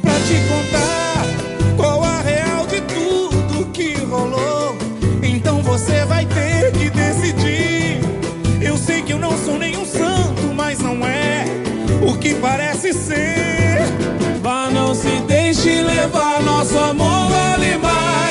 Pra 0.00 0.12
te 0.12 0.34
contar 0.48 1.01
rolou. 4.12 4.76
Então 5.22 5.62
você 5.62 6.04
vai 6.04 6.26
ter 6.26 6.70
que 6.72 6.90
decidir. 6.90 8.00
Eu 8.60 8.76
sei 8.76 9.02
que 9.02 9.12
eu 9.12 9.18
não 9.18 9.36
sou 9.38 9.58
nenhum 9.58 9.84
santo, 9.86 10.42
mas 10.54 10.78
não 10.78 11.04
é 11.06 11.44
o 12.06 12.16
que 12.18 12.34
parece 12.34 12.92
ser. 12.92 13.80
Vá, 14.42 14.68
não 14.70 14.94
se 14.94 15.20
deixe 15.26 15.82
levar, 15.82 16.42
nosso 16.42 16.76
amor 16.78 17.30
vale 17.30 17.78
mais, 17.78 18.21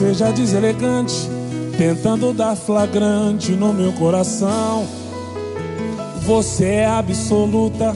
seja 0.00 0.32
deselegante, 0.32 1.28
tentando 1.76 2.32
dar 2.32 2.56
flagrante 2.56 3.52
no 3.52 3.70
meu 3.70 3.92
coração. 3.92 4.86
Você 6.22 6.64
é 6.64 6.86
absoluta 6.86 7.94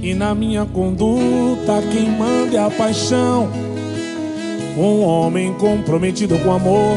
e 0.00 0.14
na 0.14 0.34
minha 0.34 0.64
conduta 0.64 1.82
quem 1.92 2.08
manda 2.08 2.56
é 2.56 2.58
a 2.58 2.70
paixão. 2.70 3.50
Um 4.78 5.02
homem 5.02 5.52
comprometido 5.52 6.38
com 6.38 6.52
amor 6.52 6.96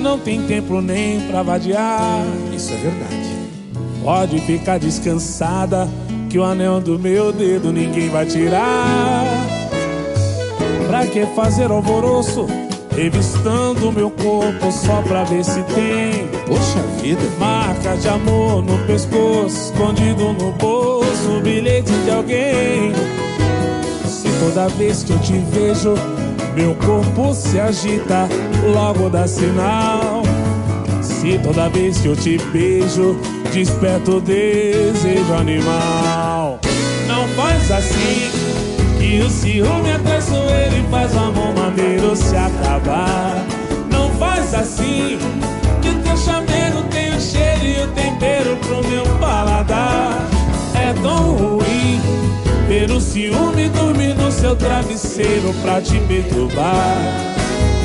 não 0.00 0.16
tem 0.16 0.40
tempo 0.42 0.80
nem 0.80 1.20
pra 1.22 1.42
vadiar. 1.42 2.24
Isso 2.54 2.72
é 2.72 2.76
verdade. 2.76 3.32
Pode 4.00 4.38
ficar 4.42 4.78
descansada 4.78 5.88
que 6.30 6.38
o 6.38 6.44
anel 6.44 6.80
do 6.80 7.00
meu 7.00 7.32
dedo 7.32 7.72
ninguém 7.72 8.08
vai 8.10 8.26
tirar. 8.26 9.24
Pra 10.86 11.04
que 11.04 11.26
fazer 11.34 11.68
alvoroço? 11.68 12.61
Revistando 12.94 13.90
meu 13.90 14.10
corpo 14.10 14.70
só 14.70 15.02
pra 15.02 15.24
ver 15.24 15.44
se 15.44 15.62
tem. 15.62 16.28
Poxa 16.46 16.80
vida. 17.00 17.22
Marca 17.38 17.96
de 17.96 18.08
amor 18.08 18.62
no 18.62 18.78
pescoço, 18.86 19.72
escondido 19.72 20.32
no 20.34 20.52
bolso, 20.52 21.40
bilhete 21.42 21.92
de 22.04 22.10
alguém. 22.10 22.92
Se 24.06 24.28
toda 24.38 24.68
vez 24.68 25.02
que 25.02 25.12
eu 25.12 25.18
te 25.20 25.38
vejo, 25.50 25.94
meu 26.54 26.74
corpo 26.76 27.34
se 27.34 27.58
agita, 27.58 28.28
logo 28.74 29.08
dá 29.08 29.26
sinal. 29.26 30.22
Se 31.00 31.38
toda 31.38 31.68
vez 31.68 31.98
que 31.98 32.08
eu 32.08 32.16
te 32.16 32.38
beijo, 32.52 33.16
desperta 33.52 34.10
o 34.10 34.20
desejo 34.20 35.34
animal. 35.34 36.58
Não 37.06 37.26
faz 37.28 37.70
assim, 37.70 38.30
que 38.98 39.20
o 39.22 39.30
ciúme 39.30 39.88
é 39.88 39.98
traiçoeiro 39.98 40.76
e 40.76 40.90
faz 40.90 41.14
o 41.14 41.18
amor 41.18 41.54
se 42.14 42.36
acabar. 42.36 43.44
Não 43.90 44.10
faz 44.16 44.54
assim, 44.54 45.18
que 45.80 45.88
o 45.88 45.94
teu 46.02 46.16
chamego 46.16 46.82
tem 46.90 47.14
o 47.16 47.20
cheiro 47.20 47.64
e 47.64 47.82
o 47.82 47.88
tempero 47.88 48.56
pro 48.56 48.86
meu 48.88 49.04
paladar. 49.18 50.18
É 50.74 50.92
tão 51.00 51.36
ruim 51.36 52.00
ver 52.68 52.90
o 52.90 53.00
ciúme 53.00 53.68
dormir 53.70 54.14
no 54.14 54.30
seu 54.30 54.54
travesseiro 54.54 55.54
pra 55.62 55.80
te 55.80 55.98
perturbar. 56.00 56.96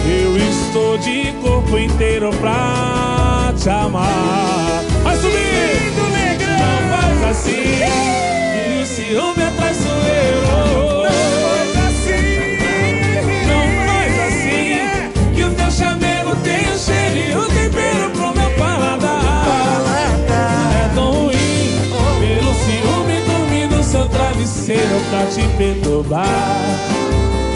Eu 0.06 0.38
estou 0.38 0.98
de 0.98 1.34
corpo 1.42 1.78
inteiro 1.78 2.30
pra 2.40 3.54
te 3.58 3.70
amar. 3.70 4.84
Vai 5.04 5.18
negrão! 5.18 6.58
Não 6.58 6.98
faz 6.98 7.24
assim, 7.30 8.37
perturbar. 25.58 26.26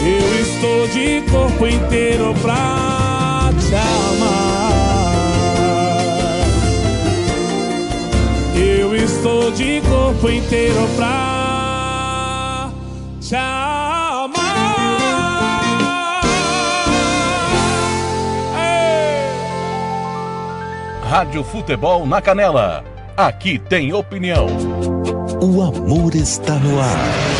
Eu 0.04 0.40
estou 0.40 0.88
de 0.88 1.22
corpo 1.30 1.66
inteiro 1.66 2.34
pra 2.42 3.50
te 3.60 3.74
amar. 3.74 4.72
Eu 8.56 8.94
estou 8.96 9.50
de 9.52 9.80
corpo 9.82 10.28
inteiro 10.28 10.88
pra 10.96 12.70
te 13.20 13.36
amar. 13.36 13.72
Rádio 21.08 21.44
Futebol 21.44 22.06
na 22.06 22.20
Canela. 22.20 22.84
Aqui 23.16 23.58
tem 23.58 23.92
opinião. 23.92 24.46
O 25.40 25.62
amor 25.62 26.14
está 26.14 26.54
no 26.54 26.80
ar. 26.80 27.31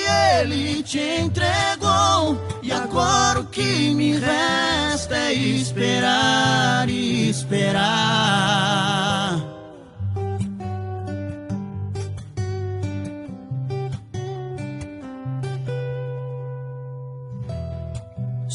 ele 0.41 0.83
te 0.83 1.01
entregou. 1.01 2.39
E 2.63 2.73
agora 2.73 3.41
o 3.41 3.45
que 3.47 3.95
me 3.95 4.17
resta 4.17 5.17
é 5.17 5.33
esperar 5.33 6.89
e 6.89 7.29
esperar. 7.29 8.98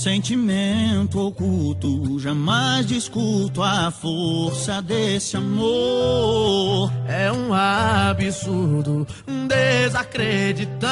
Sentimento 0.04 1.18
oculto, 1.18 2.20
jamais 2.20 2.86
discuto 2.86 3.64
a 3.64 3.90
força 3.90 4.82
desse 4.82 5.38
amor. 5.38 6.92
É 7.08 7.32
um 7.32 7.54
absurdo 7.54 9.08
desacreditar 9.48 10.84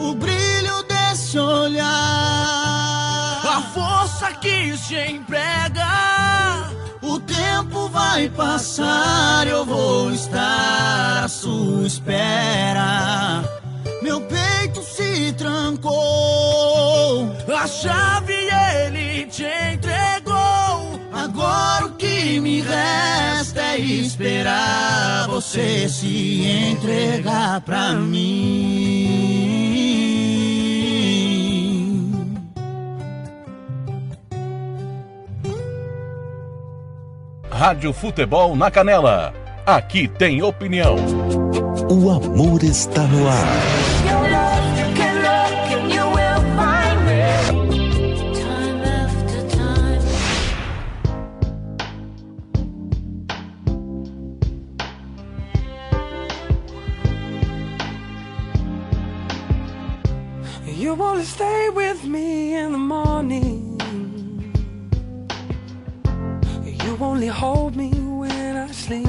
o 0.00 0.16
brilho 0.16 0.82
desse 0.82 1.38
olhar, 1.38 1.86
a 3.46 3.62
força 3.72 4.32
que 4.32 4.76
se 4.76 4.96
emprega. 4.96 5.86
O 7.02 7.20
tempo 7.20 7.88
vai 7.88 8.28
passar, 8.30 9.46
eu 9.46 9.64
vou 9.64 10.10
estar 10.10 11.22
à 11.22 11.28
sua 11.28 11.86
espera. 11.86 13.44
Meu 14.02 14.20
peito 14.22 14.82
se 14.82 15.32
trancou, 15.34 16.41
a 17.62 17.66
chave 17.66 18.34
ele 18.34 19.26
te 19.26 19.44
entregou. 19.44 21.00
Agora 21.12 21.86
o 21.86 21.92
que 21.92 22.40
me 22.40 22.60
resta 22.60 23.60
é 23.60 23.78
esperar 23.78 25.28
você 25.28 25.88
se 25.88 26.44
entregar 26.72 27.60
pra 27.60 27.92
mim. 27.92 29.22
Rádio 37.48 37.92
Futebol 37.92 38.56
na 38.56 38.72
Canela. 38.72 39.32
Aqui 39.64 40.08
tem 40.08 40.42
opinião. 40.42 40.96
O 41.88 42.10
amor 42.10 42.64
está 42.64 43.02
no 43.02 43.28
ar. 43.28 44.01
Wanna 61.22 61.34
stay 61.34 61.68
with 61.68 62.02
me 62.04 62.56
in 62.56 62.72
the 62.72 62.78
morning. 62.78 63.80
You 66.64 66.96
only 67.00 67.28
hold 67.28 67.76
me 67.76 67.90
when 67.92 68.56
I 68.56 68.66
sleep. 68.72 69.06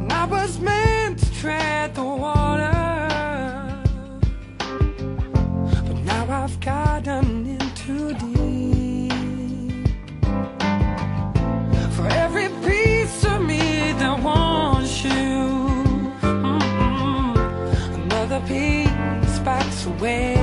And 0.00 0.12
I 0.12 0.26
was 0.26 0.58
meant 0.58 1.20
to 1.20 1.32
tread 1.32 1.94
the 1.94 2.04
water, 2.04 2.51
away. 20.02 20.41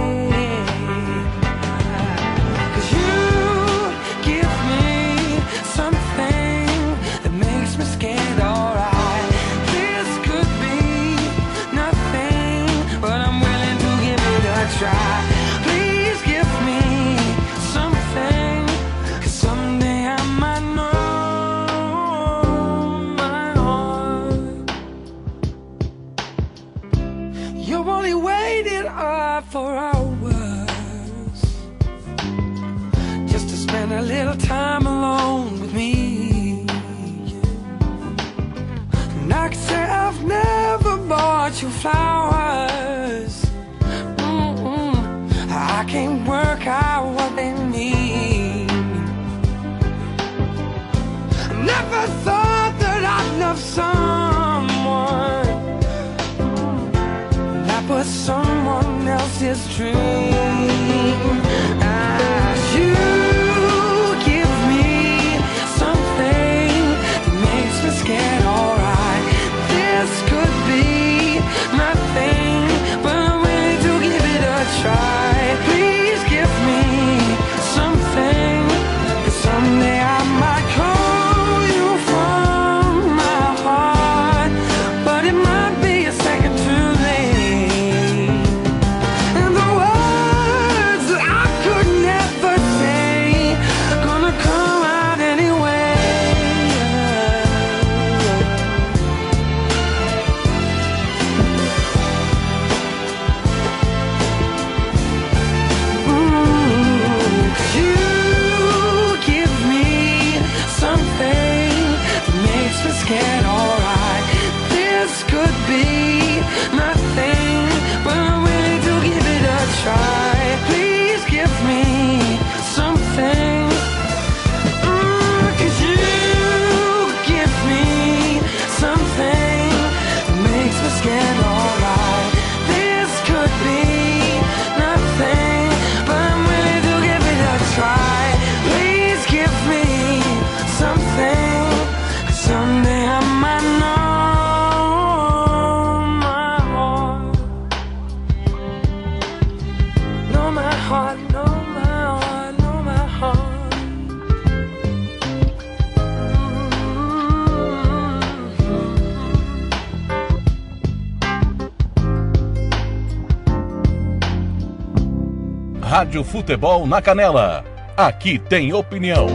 Rádio 166.19 166.23
Futebol 166.23 166.85
na 166.85 167.01
Canela. 167.01 167.63
Aqui 167.95 168.37
tem 168.37 168.73
opinião. 168.73 169.27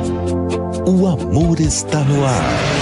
O 0.86 1.06
amor 1.06 1.58
está 1.60 2.00
no 2.00 2.24
ar. 2.24 2.73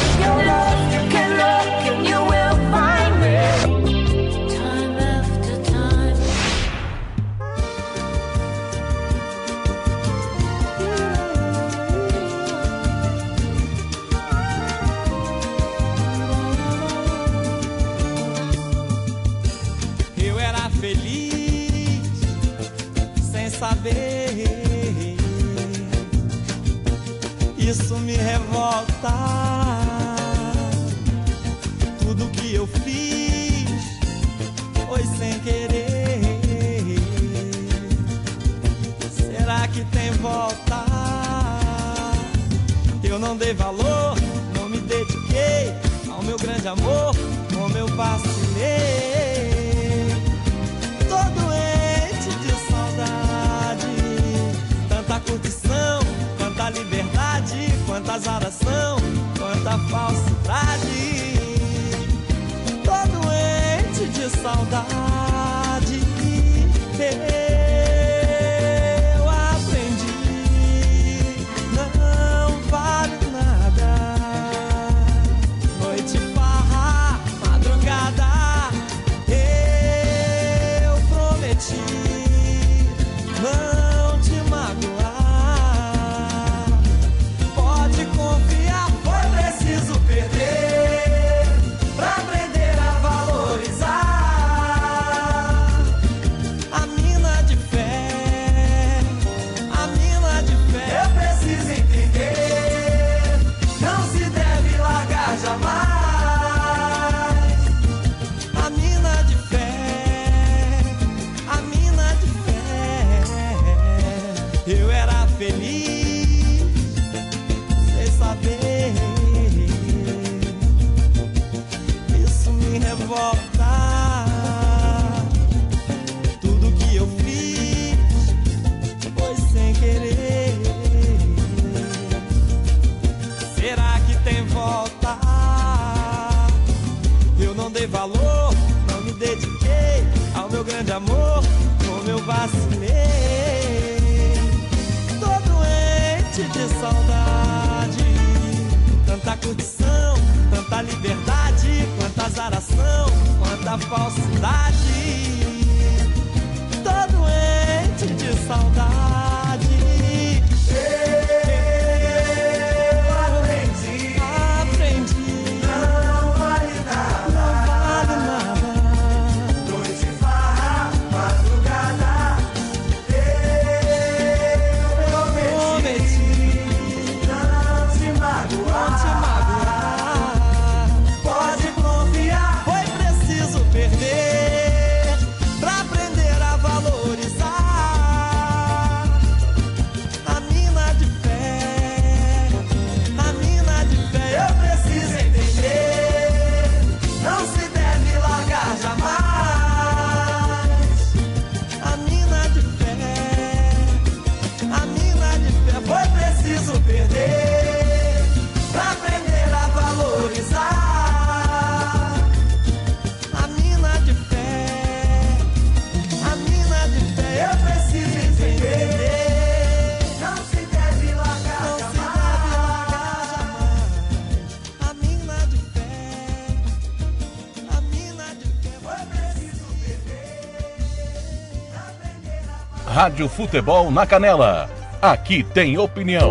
Rádio 233.03 233.29
Futebol 233.29 233.91
na 233.91 234.07
Canela. 234.07 234.71
Aqui 235.03 235.43
tem 235.43 235.77
opinião. 235.77 236.31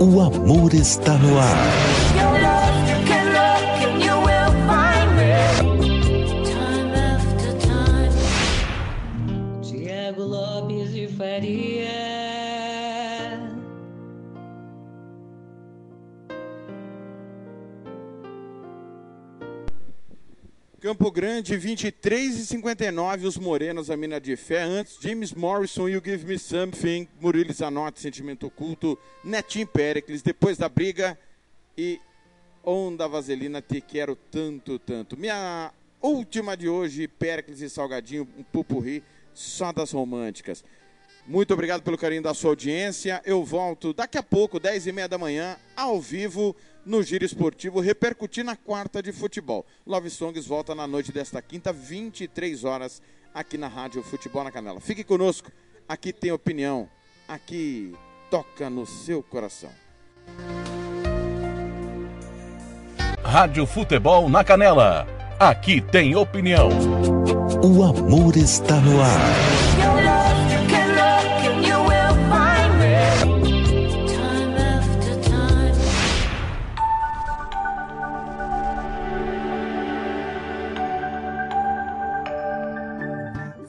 O 0.00 0.22
amor 0.22 0.72
está 0.72 1.12
no 1.12 1.38
ar. 1.38 1.95
Campo 20.96 21.10
Grande, 21.10 21.58
23 21.58 22.38
e 22.38 22.46
59, 22.46 23.26
os 23.26 23.36
Morenos, 23.36 23.90
a 23.90 23.96
Mina 23.98 24.18
de 24.18 24.34
Fé. 24.34 24.62
Antes, 24.62 24.96
James 24.98 25.34
Morrison, 25.34 25.90
You 25.90 26.00
Give 26.02 26.24
Me 26.24 26.38
Something, 26.38 27.06
Murilo 27.20 27.52
Zanotti, 27.52 28.00
Sentimento 28.00 28.46
Oculto, 28.46 28.98
Netinho 29.22 29.66
Pericles, 29.66 30.22
Depois 30.22 30.56
da 30.56 30.70
Briga 30.70 31.18
e 31.76 32.00
Onda 32.64 33.06
Vaselina, 33.06 33.60
Te 33.60 33.82
Quero 33.82 34.16
Tanto, 34.16 34.78
Tanto. 34.78 35.18
Minha 35.18 35.70
última 36.00 36.56
de 36.56 36.66
hoje, 36.66 37.06
Pericles 37.06 37.60
e 37.60 37.68
Salgadinho, 37.68 38.26
um 38.38 38.42
pupurri 38.42 39.04
só 39.34 39.72
das 39.72 39.92
românticas. 39.92 40.64
Muito 41.26 41.52
obrigado 41.52 41.82
pelo 41.82 41.98
carinho 41.98 42.22
da 42.22 42.32
sua 42.32 42.52
audiência. 42.52 43.20
Eu 43.22 43.44
volto 43.44 43.92
daqui 43.92 44.16
a 44.16 44.22
pouco, 44.22 44.58
10 44.58 44.86
e 44.86 44.92
meia 44.92 45.08
da 45.08 45.18
manhã, 45.18 45.58
ao 45.76 46.00
vivo, 46.00 46.56
no 46.86 47.02
Giro 47.02 47.24
Esportivo, 47.24 47.80
repercutir 47.80 48.44
na 48.44 48.54
quarta 48.54 49.02
de 49.02 49.12
futebol. 49.12 49.66
Love 49.84 50.08
Songs 50.08 50.46
volta 50.46 50.74
na 50.74 50.86
noite 50.86 51.10
desta 51.10 51.42
quinta, 51.42 51.72
23 51.72 52.62
horas, 52.62 53.02
aqui 53.34 53.58
na 53.58 53.66
Rádio 53.66 54.02
Futebol 54.04 54.44
na 54.44 54.52
Canela. 54.52 54.80
Fique 54.80 55.02
conosco, 55.02 55.50
aqui 55.88 56.12
tem 56.12 56.30
opinião, 56.30 56.88
aqui 57.26 57.92
toca 58.30 58.70
no 58.70 58.86
seu 58.86 59.20
coração. 59.20 59.70
Rádio 63.22 63.66
Futebol 63.66 64.28
na 64.28 64.44
Canela, 64.44 65.08
aqui 65.40 65.80
tem 65.80 66.14
opinião. 66.14 66.68
O 67.64 67.82
amor 67.82 68.36
está 68.36 68.80
no 68.80 69.02
ar. 69.02 69.65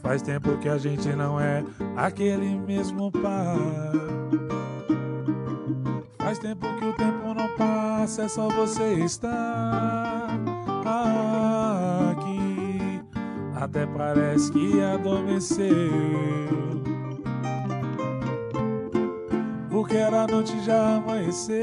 Faz 0.07 0.21
tempo 0.21 0.57
que 0.59 0.69
a 0.69 0.77
gente 0.77 1.09
não 1.09 1.37
é 1.37 1.61
aquele 1.97 2.57
mesmo 2.57 3.11
par. 3.11 3.57
Faz 6.17 6.39
tempo 6.39 6.65
que 6.79 6.85
o 6.85 6.93
tempo 6.93 7.33
não 7.33 7.49
passa, 7.57 8.23
é 8.23 8.27
só 8.29 8.47
você 8.47 9.03
estar 9.03 10.29
aqui. 12.09 13.01
Até 13.53 13.85
parece 13.85 14.49
que 14.49 14.81
adormeceu. 14.81 15.73
O 19.69 19.83
que 19.83 19.97
era 19.97 20.25
noite 20.25 20.57
já 20.63 20.95
amanheceu. 20.95 21.57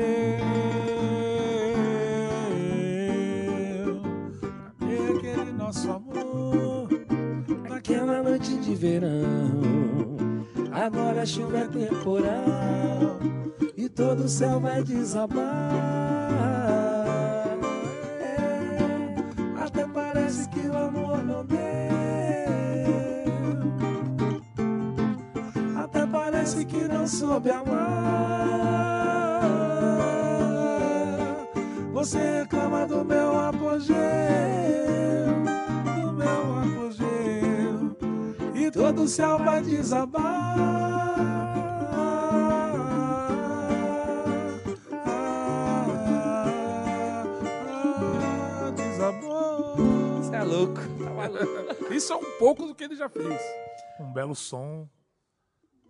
De 8.64 8.74
verão, 8.74 10.46
agora 10.72 11.22
a 11.22 11.26
chuva 11.26 11.58
é 11.58 11.66
temporal 11.68 13.18
e 13.76 13.90
todo 13.90 14.24
o 14.24 14.28
céu 14.28 14.58
vai 14.58 14.82
desabar. 14.82 15.44
É, 18.22 19.16
até 19.62 19.86
parece 19.86 20.48
que 20.48 20.60
o 20.60 20.76
amor 20.76 21.22
não 21.22 21.44
deu. 21.44 21.58
Até 25.76 26.06
parece 26.06 26.64
que 26.64 26.88
não 26.88 27.06
soube 27.06 27.50
amar. 27.50 28.14
Você 31.92 32.18
reclama 32.40 32.86
do 32.86 33.04
meu 33.04 33.38
apogeu, 33.38 33.94
todo 38.74 39.02
o 39.04 39.08
céu 39.08 39.38
vai 39.38 39.62
desabar. 39.62 40.54
Você 50.18 50.34
é 50.36 50.42
louco. 50.42 50.80
Isso 51.92 52.12
é 52.12 52.16
um 52.16 52.38
pouco 52.38 52.66
do 52.66 52.74
que 52.74 52.84
ele 52.84 52.96
já 52.96 53.08
fez. 53.08 53.40
Um 54.00 54.12
belo 54.12 54.34
som, 54.34 54.88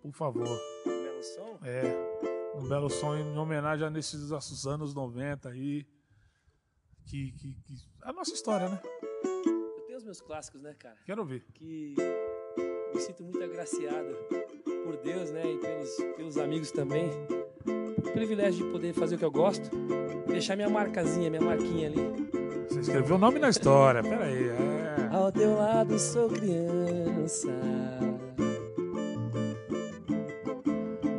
por 0.01 0.11
favor. 0.13 0.47
Um 0.85 1.03
belo 1.03 1.23
som? 1.23 1.59
É, 1.63 2.57
um 2.57 2.67
belo 2.67 2.89
som 2.89 3.15
em 3.15 3.37
homenagem 3.37 3.87
a 3.87 3.89
nesses 3.89 4.31
anos 4.65 4.93
90 4.93 5.49
aí. 5.49 5.85
Que, 7.05 7.31
que, 7.33 7.53
que- 7.53 7.75
A 8.01 8.11
nossa 8.11 8.33
história, 8.33 8.67
né? 8.67 8.81
Eu 9.23 9.85
tenho 9.85 9.97
os 9.97 10.03
meus 10.03 10.19
clássicos, 10.21 10.61
né, 10.61 10.73
cara? 10.73 10.97
Quero 11.05 11.21
ouvir. 11.21 11.45
Que 11.53 11.95
me 12.95 13.01
sinto 13.01 13.23
muito 13.23 13.43
agraciado 13.43 14.15
por 14.85 14.95
Deus, 15.03 15.29
né? 15.31 15.43
E 15.45 15.57
pelos, 15.57 15.89
pelos 16.15 16.37
amigos 16.37 16.71
também. 16.71 17.11
O 17.97 18.11
privilégio 18.13 18.65
de 18.65 18.71
poder 18.71 18.93
fazer 18.93 19.15
o 19.15 19.17
que 19.17 19.25
eu 19.25 19.31
gosto. 19.31 19.69
Deixar 20.27 20.55
minha 20.55 20.69
marcazinha, 20.69 21.29
minha 21.29 21.41
marquinha 21.41 21.87
ali. 21.89 22.29
Você 22.69 22.79
escreveu 22.79 23.17
o 23.17 23.19
nome 23.19 23.37
na 23.37 23.49
história, 23.49 24.01
peraí. 24.01 24.47
É. 24.47 25.09
Ao 25.11 25.29
teu 25.29 25.55
lado 25.55 25.99
sou 25.99 26.29
criança. 26.29 27.51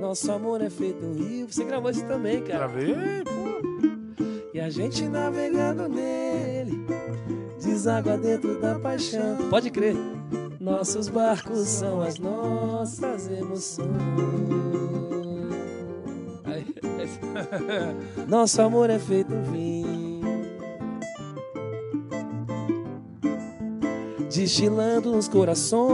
Nosso 0.01 0.33
amor 0.33 0.62
é 0.62 0.70
feito 0.70 1.05
um 1.05 1.12
rio. 1.12 1.47
Você 1.47 1.64
gravou 1.64 1.91
isso 1.91 2.07
também, 2.07 2.43
cara. 2.43 2.68
Gravei, 2.68 2.95
pô. 3.24 4.24
E 4.55 4.61
a 4.61 4.70
gente 4.70 5.07
navegando 5.07 5.87
nele, 5.89 6.87
deságua 7.62 8.16
dentro 8.16 8.59
da 8.59 8.79
paixão. 8.79 9.51
Pode 9.51 9.70
crer. 9.70 10.15
Nossos 10.66 11.08
barcos 11.08 11.68
são 11.68 12.02
as 12.02 12.18
nossas 12.18 13.30
emoções. 13.30 13.86
Nosso 18.26 18.60
amor 18.62 18.90
é 18.90 18.98
feito 18.98 19.32
vinho, 19.52 20.42
destilando 24.28 25.12
nos 25.12 25.28
corações. 25.28 25.86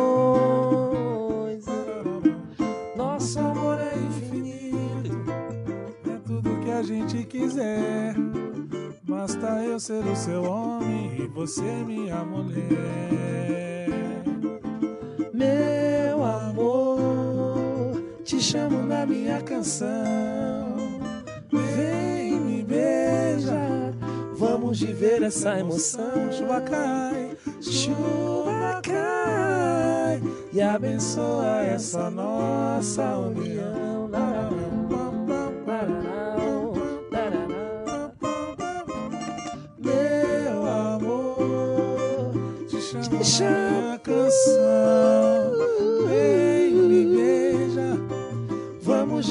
Nosso 2.96 3.40
amor 3.40 3.78
é 3.78 3.94
infinito. 3.94 5.18
É 6.10 6.18
tudo 6.26 6.60
que 6.64 6.70
a 6.70 6.82
gente 6.82 7.24
quiser. 7.24 8.14
Basta 9.02 9.62
eu 9.64 9.78
ser 9.78 10.02
o 10.02 10.16
seu 10.16 10.44
homem 10.44 11.14
e 11.20 11.26
você 11.26 11.60
minha 11.60 12.24
mulher. 12.24 13.71
Meu 15.42 16.22
amor, 16.22 18.00
te 18.24 18.40
chamo 18.40 18.80
na 18.82 19.04
minha 19.04 19.40
canção. 19.42 20.76
Vem 21.50 22.38
me 22.38 22.62
beija, 22.62 23.92
vamos 24.34 24.80
viver 24.80 25.22
essa 25.22 25.58
emoção. 25.58 26.30
Chuva 26.30 26.60
cai, 26.60 27.36
chuva 27.60 28.80
cai 28.82 30.22
e 30.52 30.60
abençoa 30.60 31.62
essa 31.64 32.08
nossa 32.08 33.16
união. 33.18 33.81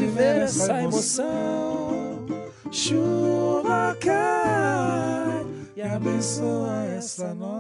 Vamos 0.02 0.16
viver 0.16 0.42
essa 0.42 0.82
emoção. 0.82 2.26
Chuva 2.72 3.96
cai 4.00 5.46
e 5.76 5.82
abençoa 5.82 6.86
essa 6.98 7.36
nossa 7.36 7.51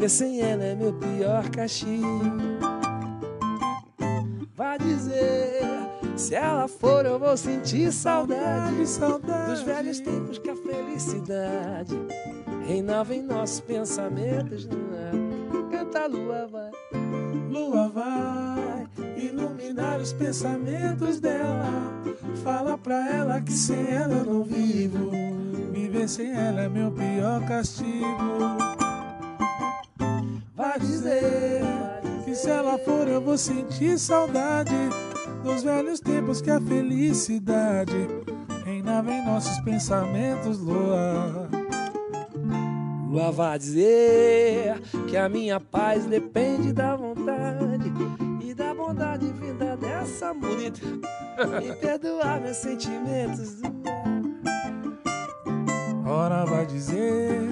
Viver 0.00 0.08
sem 0.08 0.40
ela 0.40 0.64
é 0.64 0.74
meu 0.74 0.94
pior 0.94 1.46
castigo. 1.50 2.22
Vai 4.56 4.78
dizer, 4.78 5.60
se 6.16 6.34
ela 6.34 6.66
for 6.66 7.04
eu 7.04 7.18
vou 7.18 7.36
sentir 7.36 7.92
saudade, 7.92 8.86
saudade 8.86 9.50
dos 9.50 9.60
velhos 9.60 10.00
tempos 10.00 10.38
que 10.38 10.48
a 10.48 10.56
felicidade 10.56 11.94
reinava 12.66 13.14
em 13.14 13.22
nossos 13.22 13.60
pensamentos. 13.60 14.66
É? 14.66 15.76
Canta 15.76 16.04
a 16.04 16.06
lua 16.06 16.48
vai, 16.50 16.70
Lua 17.50 17.88
vai 17.90 18.88
iluminar 19.18 20.00
os 20.00 20.14
pensamentos 20.14 21.20
dela. 21.20 21.68
Fala 22.42 22.78
pra 22.78 23.06
ela 23.14 23.38
que 23.42 23.52
sem 23.52 23.86
ela 23.90 24.14
eu 24.14 24.24
não 24.24 24.44
vivo. 24.44 25.10
Viver 25.74 26.08
sem 26.08 26.32
ela 26.32 26.62
é 26.62 26.68
meu 26.70 26.90
pior 26.90 27.46
castigo. 27.46 28.69
Vai 30.70 30.78
dizer, 30.78 31.62
Que 32.24 32.34
se 32.34 32.48
ela 32.48 32.78
for 32.78 33.08
eu 33.08 33.20
vou 33.20 33.36
sentir 33.36 33.98
saudade 33.98 34.74
dos 35.42 35.64
velhos 35.64 35.98
tempos 35.98 36.40
que 36.40 36.50
a 36.50 36.60
felicidade 36.60 38.06
reinava 38.64 39.12
em 39.12 39.24
nossos 39.24 39.58
pensamentos, 39.64 40.60
lua. 40.60 41.48
Lua 43.08 43.32
vai 43.32 43.58
dizer 43.58 44.80
que 45.08 45.16
a 45.16 45.28
minha 45.28 45.58
paz 45.58 46.04
depende 46.04 46.72
da 46.72 46.94
vontade 46.94 47.92
e 48.40 48.54
da 48.54 48.72
bondade 48.72 49.26
vinda 49.32 49.76
dessa 49.76 50.32
bonita. 50.32 50.86
Me 51.60 51.74
perdoar 51.74 52.40
meus 52.40 52.58
sentimentos. 52.58 53.60
Ora 56.06 56.44
vai 56.44 56.66
dizer 56.66 57.49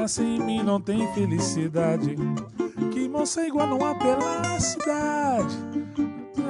Ela 0.00 0.08
sem 0.08 0.40
mim 0.40 0.62
não 0.62 0.80
tem 0.80 1.12
felicidade. 1.12 2.16
Que 2.90 3.06
moça 3.06 3.46
igual 3.46 3.66
numa 3.66 3.94
pela 3.94 4.58
cidade. 4.58 5.54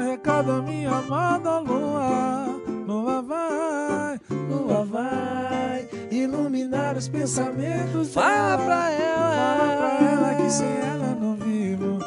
Recado 0.09 0.63
minha 0.63 0.91
amada 0.93 1.59
lua. 1.59 2.47
Lua 2.87 3.21
vai, 3.23 4.21
lua 4.31 4.85
vai 4.85 5.89
iluminar 6.13 6.97
os 6.97 7.09
pensamentos. 7.09 8.15
Fala 8.15 8.57
dela. 8.57 8.65
pra 8.65 8.91
ela. 8.93 9.59
Fala 9.59 9.97
pra 9.97 10.11
ela 10.13 10.35
que 10.37 10.51
sem 10.51 10.69
ela 10.69 11.17
não 11.21 11.35
vivo. 11.35 11.99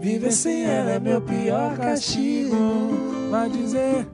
Viver 0.00 0.30
sem 0.30 0.64
ela 0.64 0.92
é 0.92 1.00
meu 1.00 1.20
pior 1.20 1.76
castigo. 1.76 2.90
Vai 3.32 3.50
dizer, 3.50 4.06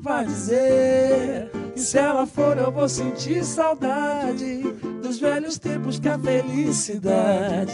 vai 0.00 0.24
dizer 0.24 1.50
se 1.74 1.98
ela 1.98 2.26
for 2.26 2.56
eu 2.56 2.70
vou 2.70 2.88
sentir 2.88 3.44
saudade 3.44 4.62
dos 5.06 5.20
velhos 5.20 5.56
tempos 5.56 6.00
que 6.00 6.08
a 6.08 6.18
felicidade 6.18 7.72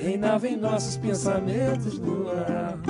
reinava 0.00 0.48
em 0.48 0.56
nossos 0.56 0.96
pensamentos 0.96 1.98
no 1.98 2.30
ar. 2.30 2.89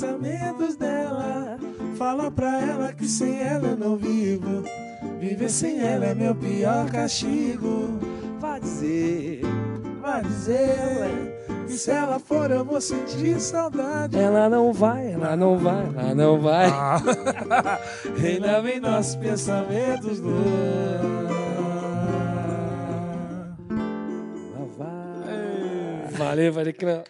Pensamentos 0.00 0.76
dela. 0.76 1.58
Fala 1.98 2.30
pra 2.30 2.60
ela 2.60 2.92
que 2.92 3.06
sem 3.06 3.38
ela 3.38 3.68
eu 3.68 3.76
não 3.76 3.96
vivo. 3.96 4.64
Viver 5.18 5.50
sem 5.50 5.78
ela 5.78 6.06
é 6.06 6.14
meu 6.14 6.34
pior 6.34 6.90
castigo. 6.90 7.98
Vai 8.40 8.60
dizer, 8.60 9.42
vai 10.00 10.22
dizer 10.22 11.36
que 11.66 11.74
se 11.74 11.90
ela 11.90 12.18
for 12.18 12.50
eu 12.50 12.64
vou 12.64 12.80
sentir 12.80 13.38
saudade. 13.38 14.18
Ela 14.18 14.48
não 14.48 14.72
vai, 14.72 15.12
ela 15.12 15.36
não 15.36 15.58
vai, 15.58 15.84
ela 15.94 16.14
não 16.14 16.40
vai. 16.40 16.66
Ah. 16.70 16.98
Reinava 18.16 18.70
em 18.70 18.80
nossos 18.80 19.16
pensamentos 19.16 20.18
no 20.18 20.40
Valeu, 26.16 26.52
Valicrão. 26.52 27.02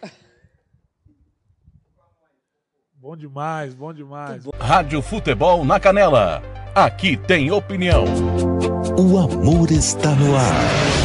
Bom 3.11 3.17
demais, 3.17 3.73
bom 3.73 3.91
demais. 3.91 4.43
Rádio 4.57 5.01
Futebol 5.01 5.65
na 5.65 5.81
Canela. 5.81 6.41
Aqui 6.73 7.17
tem 7.17 7.51
opinião. 7.51 8.05
O 8.97 9.17
amor 9.17 9.69
está 9.69 10.11
no 10.15 10.33
ar. 10.33 11.00